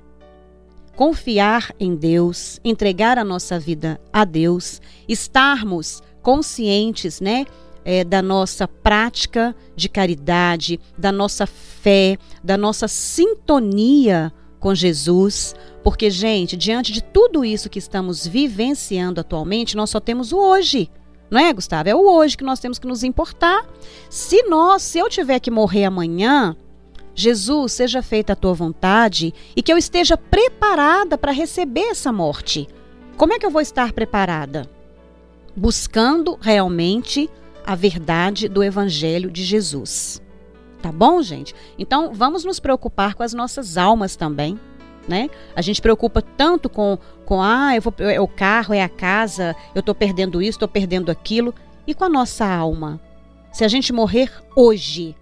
Confiar 0.96 1.76
em 1.78 1.94
Deus, 1.94 2.62
entregar 2.64 3.18
a 3.18 3.24
nossa 3.24 3.60
vida 3.60 4.00
a 4.14 4.24
Deus, 4.24 4.82
estarmos 5.10 6.02
conscientes, 6.22 7.20
né, 7.20 7.46
é, 7.86 8.04
da 8.04 8.22
nossa 8.22 8.68
prática 8.68 9.56
de 9.76 9.88
caridade, 9.88 10.80
da 10.98 11.12
nossa 11.12 11.46
fé, 11.46 12.18
da 12.44 12.58
nossa 12.58 12.88
sintonia 12.88 14.34
com 14.60 14.74
Jesus. 14.74 15.56
Porque, 15.84 16.10
gente, 16.10 16.58
diante 16.58 16.92
de 16.92 17.04
tudo 17.04 17.46
isso 17.46 17.70
que 17.70 17.78
estamos 17.78 18.26
vivenciando 18.26 19.22
atualmente, 19.22 19.78
nós 19.78 19.92
só 19.92 20.00
temos 20.00 20.34
o 20.34 20.38
hoje. 20.38 20.90
Não 21.30 21.40
é, 21.40 21.54
Gustavo? 21.54 21.88
É 21.88 21.96
o 21.96 22.10
hoje 22.10 22.36
que 22.36 22.44
nós 22.44 22.60
temos 22.60 22.80
que 22.80 22.88
nos 22.88 23.04
importar. 23.04 23.64
Se 24.10 24.44
nós, 24.44 24.82
se 24.82 24.98
eu 24.98 25.08
tiver 25.08 25.40
que 25.40 25.52
morrer 25.52 25.86
amanhã, 25.86 26.56
Jesus, 27.14 27.74
seja 27.74 28.02
feita 28.02 28.34
a 28.34 28.36
tua 28.36 28.54
vontade 28.54 29.34
e 29.56 29.62
que 29.62 29.72
eu 29.72 29.78
esteja 29.78 30.18
preparada 30.18 31.18
para 31.18 31.32
receber 31.32 31.92
essa 31.92 32.12
morte. 32.12 32.68
Como 33.16 33.34
é 33.34 33.40
que 33.40 33.46
eu 33.46 33.52
vou 33.52 33.62
estar 33.62 33.94
preparada? 33.94 34.70
Buscando 35.56 36.38
realmente 36.42 37.30
a 37.66 37.76
verdade 37.76 38.48
do 38.48 38.64
Evangelho 38.64 39.32
de 39.32 39.44
Jesus. 39.44 40.22
Tá 40.82 40.92
bom, 40.92 41.22
gente? 41.22 41.56
Então 41.80 42.14
vamos 42.14 42.46
nos 42.46 42.60
preocupar 42.60 43.16
com 43.16 43.24
as 43.24 43.34
nossas 43.34 43.76
almas 43.76 44.16
também. 44.16 44.60
Né? 45.08 45.30
A 45.56 45.62
gente 45.62 45.82
preocupa 45.82 46.22
tanto 46.22 46.70
com, 46.70 46.98
com 47.26 47.42
ah, 47.42 47.76
eu 47.76 47.82
vou, 47.82 47.94
é 48.00 48.20
o 48.20 48.28
carro, 48.28 48.74
é 48.74 48.82
a 48.82 48.90
casa, 48.90 49.56
eu 49.74 49.80
estou 49.80 49.96
perdendo 49.96 50.42
isso, 50.42 50.58
estou 50.58 50.68
perdendo 50.68 51.12
aquilo. 51.12 51.54
E 51.88 51.94
com 51.94 52.04
a 52.04 52.10
nossa 52.10 52.46
alma? 52.46 53.00
Se 53.52 53.64
a 53.64 53.68
gente 53.68 53.94
morrer 53.94 54.32
hoje, 54.56 55.16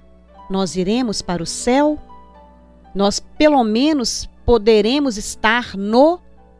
nós 0.49 0.75
iremos 0.75 1.21
para 1.21 1.43
o 1.43 1.45
céu? 1.45 1.97
Nós 2.93 3.19
pelo 3.19 3.63
menos 3.63 4.29
poderemos 4.45 5.17
estar 5.17 5.77
no 5.77 6.19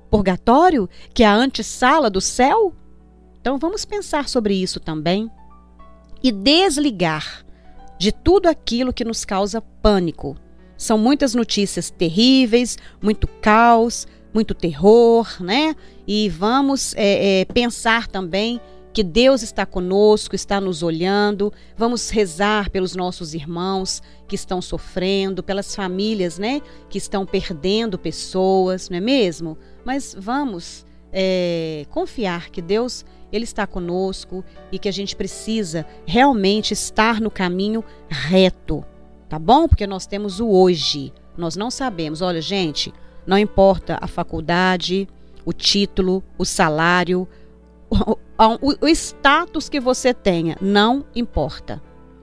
purgatório, 0.10 0.90
que 1.14 1.24
é 1.24 1.28
a 1.28 1.36
antessala 1.36 2.10
do 2.10 2.22
céu? 2.22 2.74
Então 3.40 3.58
vamos 3.58 3.84
pensar 3.86 4.30
sobre 4.30 4.54
isso 4.54 4.80
também 4.80 5.30
e 6.24 6.32
desligar 6.32 7.46
de 8.00 8.12
tudo 8.12 8.48
aquilo 8.48 8.94
que 8.94 9.04
nos 9.04 9.26
causa 9.26 9.62
pânico. 9.62 10.38
São 10.78 10.98
muitas 10.98 11.36
notícias 11.36 11.90
terríveis, 11.90 12.78
muito 13.02 13.28
caos, 13.28 14.08
muito 14.34 14.54
terror, 14.54 15.28
né? 15.40 15.76
E 16.08 16.28
vamos 16.30 16.94
é, 16.96 17.42
é, 17.42 17.46
pensar 17.46 18.08
também 18.08 18.60
que 18.94 19.04
Deus 19.04 19.42
está 19.42 19.66
conosco, 19.66 20.36
está 20.36 20.62
nos 20.62 20.84
olhando. 20.84 21.52
Vamos 21.76 22.10
rezar 22.10 22.70
pelos 22.70 22.96
nossos 22.96 23.34
irmãos 23.34 24.02
que 24.28 24.36
estão 24.36 24.62
sofrendo, 24.62 25.42
pelas 25.42 25.76
famílias, 25.76 26.38
né? 26.38 26.62
Que 26.90 26.98
estão 26.98 27.26
perdendo 27.26 27.98
pessoas, 27.98 28.90
não 28.90 28.98
é 28.98 29.02
mesmo? 29.02 29.58
Mas 29.84 30.16
vamos 30.18 30.86
é, 31.12 31.86
confiar 31.90 32.50
que 32.50 32.62
Deus 32.62 33.06
ele 33.34 33.44
está 33.44 33.66
conosco 33.66 34.46
e 34.72 34.78
que 34.78 34.88
a 34.88 34.92
gente 34.92 35.16
precisa 35.16 35.86
realmente 36.06 36.72
estar 36.72 37.20
no 37.20 37.32
caminho 37.32 37.84
reto, 38.08 38.86
tá 39.28 39.40
bom? 39.40 39.68
Porque 39.68 39.88
nós 39.88 40.06
temos 40.06 40.40
o 40.40 40.48
hoje. 40.48 41.12
Nós 41.36 41.56
não 41.56 41.72
sabemos. 41.72 42.22
Olha, 42.22 42.40
gente, 42.40 42.94
não 43.26 43.38
importa 43.38 43.98
a 44.00 44.08
faculdade, 44.08 45.08
o 45.44 45.52
título, 45.52 46.24
o 46.38 46.46
salário, 46.46 47.28
o, 47.90 48.18
o, 48.62 48.86
o 48.86 48.88
status 48.88 49.68
que 49.68 49.80
você 49.80 50.14
tenha, 50.14 50.56
não 50.62 51.04
importa. 51.16 51.82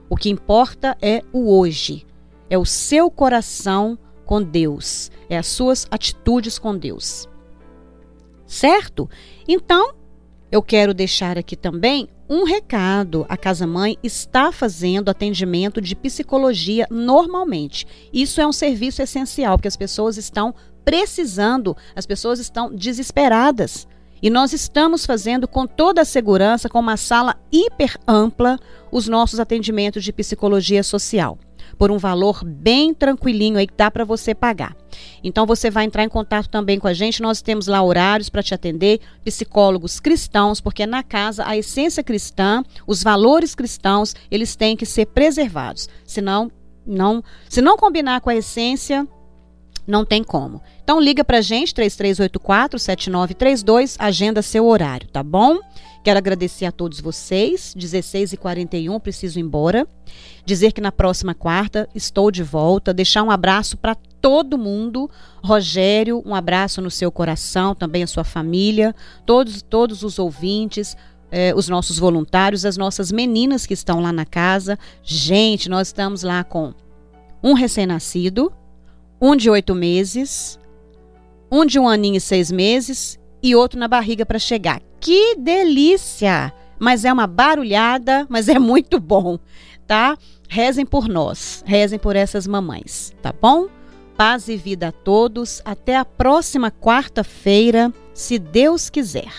O 0.09 0.15
que 0.15 0.29
importa 0.29 0.97
é 1.01 1.21
o 1.33 1.53
hoje, 1.57 2.05
é 2.49 2.57
o 2.57 2.65
seu 2.65 3.11
coração 3.11 3.97
com 4.25 4.41
Deus, 4.41 5.11
é 5.29 5.37
as 5.37 5.47
suas 5.47 5.85
atitudes 5.91 6.57
com 6.57 6.77
Deus. 6.77 7.27
Certo? 8.45 9.09
Então, 9.47 9.93
eu 10.51 10.61
quero 10.61 10.93
deixar 10.93 11.37
aqui 11.37 11.55
também 11.55 12.09
um 12.29 12.43
recado. 12.43 13.25
A 13.29 13.37
Casa 13.37 13.65
Mãe 13.65 13.97
está 14.03 14.51
fazendo 14.51 15.09
atendimento 15.09 15.79
de 15.79 15.95
psicologia 15.95 16.85
normalmente. 16.91 17.87
Isso 18.11 18.41
é 18.41 18.45
um 18.45 18.51
serviço 18.51 19.01
essencial, 19.01 19.57
porque 19.57 19.67
as 19.67 19.77
pessoas 19.77 20.17
estão 20.17 20.53
precisando, 20.83 21.75
as 21.95 22.05
pessoas 22.05 22.39
estão 22.39 22.73
desesperadas. 22.73 23.87
E 24.21 24.29
nós 24.29 24.53
estamos 24.53 25.05
fazendo 25.05 25.47
com 25.47 25.65
toda 25.65 26.01
a 26.01 26.05
segurança, 26.05 26.69
com 26.69 26.79
uma 26.79 26.97
sala 26.97 27.35
hiper 27.51 27.97
ampla, 28.07 28.59
os 28.91 29.07
nossos 29.07 29.39
atendimentos 29.39 30.03
de 30.03 30.11
psicologia 30.11 30.83
social 30.83 31.39
por 31.77 31.91
um 31.91 31.97
valor 31.97 32.43
bem 32.43 32.93
tranquilinho 32.93 33.57
aí 33.57 33.67
que 33.67 33.73
dá 33.75 33.89
para 33.89 34.03
você 34.03 34.33
pagar. 34.33 34.75
Então 35.23 35.45
você 35.45 35.69
vai 35.69 35.85
entrar 35.85 36.03
em 36.03 36.09
contato 36.09 36.49
também 36.49 36.79
com 36.79 36.87
a 36.87 36.93
gente, 36.93 37.21
nós 37.21 37.41
temos 37.41 37.67
lá 37.67 37.81
horários 37.81 38.29
para 38.29 38.43
te 38.43 38.53
atender, 38.53 38.99
psicólogos 39.23 39.99
cristãos, 39.99 40.59
porque 40.59 40.85
na 40.85 41.03
casa 41.03 41.45
a 41.45 41.57
essência 41.57 42.03
cristã, 42.03 42.63
os 42.85 43.03
valores 43.03 43.55
cristãos, 43.55 44.15
eles 44.29 44.55
têm 44.55 44.75
que 44.75 44.85
ser 44.85 45.07
preservados. 45.07 45.89
Senão 46.05 46.51
não, 46.85 47.23
se 47.47 47.61
não 47.61 47.77
combinar 47.77 48.21
com 48.21 48.29
a 48.29 48.35
essência, 48.35 49.07
não 49.91 50.05
tem 50.05 50.23
como. 50.23 50.61
Então 50.83 50.99
liga 50.99 51.23
pra 51.23 51.41
gente 51.41 51.73
3384 51.75 52.79
7932, 52.79 53.97
agenda 53.99 54.41
seu 54.41 54.65
horário, 54.65 55.07
tá 55.09 55.21
bom? 55.21 55.59
Quero 56.03 56.17
agradecer 56.17 56.65
a 56.65 56.71
todos 56.71 56.99
vocês. 56.99 57.73
16 57.75 58.33
e 58.33 58.37
41 58.37 58.99
preciso 58.99 59.37
ir 59.37 59.43
embora. 59.43 59.87
Dizer 60.43 60.71
que 60.71 60.81
na 60.81 60.91
próxima 60.91 61.35
quarta 61.35 61.87
estou 61.93 62.31
de 62.31 62.41
volta. 62.41 62.93
Deixar 62.93 63.21
um 63.21 63.29
abraço 63.29 63.77
para 63.77 63.93
todo 64.19 64.57
mundo. 64.57 65.09
Rogério, 65.43 66.23
um 66.25 66.33
abraço 66.33 66.81
no 66.81 66.89
seu 66.89 67.11
coração, 67.11 67.75
também 67.75 68.01
a 68.01 68.07
sua 68.07 68.23
família, 68.23 68.95
todos, 69.25 69.61
todos 69.61 70.01
os 70.01 70.17
ouvintes. 70.17 70.97
Eh, 71.31 71.53
os 71.55 71.69
nossos 71.69 71.99
voluntários, 71.99 72.65
as 72.65 72.75
nossas 72.77 73.11
meninas 73.11 73.65
que 73.67 73.73
estão 73.73 74.01
lá 74.01 74.11
na 74.11 74.25
casa. 74.25 74.79
Gente, 75.03 75.69
nós 75.69 75.89
estamos 75.89 76.23
lá 76.23 76.43
com 76.43 76.73
um 77.43 77.53
recém-nascido, 77.53 78.51
um 79.21 79.35
de 79.35 79.49
oito 79.49 79.75
meses, 79.75 80.59
um 81.51 81.63
de 81.65 81.77
um 81.77 81.87
aninho 81.87 82.17
e 82.17 82.21
seis 82.21 82.51
meses 82.51 83.19
e 83.43 83.55
outro 83.55 83.79
na 83.79 83.87
barriga 83.87 84.25
para 84.25 84.39
chegar. 84.39 84.81
Que 84.99 85.35
delícia! 85.35 86.51
Mas 86.79 87.05
é 87.05 87.13
uma 87.13 87.27
barulhada, 87.27 88.25
mas 88.27 88.49
é 88.49 88.57
muito 88.57 88.99
bom, 88.99 89.37
tá? 89.85 90.17
Rezem 90.49 90.85
por 90.85 91.07
nós, 91.07 91.63
rezem 91.65 91.99
por 91.99 92.15
essas 92.15 92.47
mamães, 92.47 93.13
tá 93.21 93.31
bom? 93.31 93.67
Paz 94.17 94.47
e 94.47 94.57
vida 94.57 94.87
a 94.87 94.91
todos. 94.91 95.61
Até 95.63 95.95
a 95.95 96.03
próxima 96.03 96.71
quarta-feira, 96.71 97.93
se 98.13 98.39
Deus 98.39 98.89
quiser. 98.89 99.31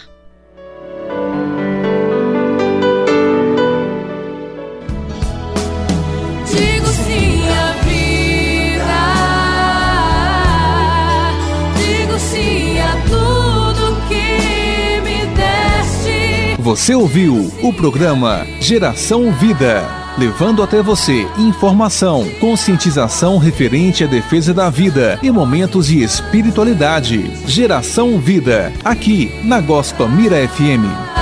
Você 16.72 16.94
ouviu 16.94 17.52
o 17.62 17.70
programa 17.70 18.46
Geração 18.58 19.30
Vida, 19.30 19.86
levando 20.16 20.62
até 20.62 20.82
você 20.82 21.28
informação, 21.36 22.26
conscientização 22.40 23.36
referente 23.36 24.02
à 24.02 24.06
defesa 24.06 24.54
da 24.54 24.70
vida 24.70 25.18
e 25.22 25.30
momentos 25.30 25.88
de 25.88 26.02
espiritualidade. 26.02 27.30
Geração 27.46 28.18
Vida, 28.18 28.72
aqui 28.82 29.38
na 29.44 29.60
Gospa 29.60 30.08
Mira 30.08 30.48
FM 30.48 31.12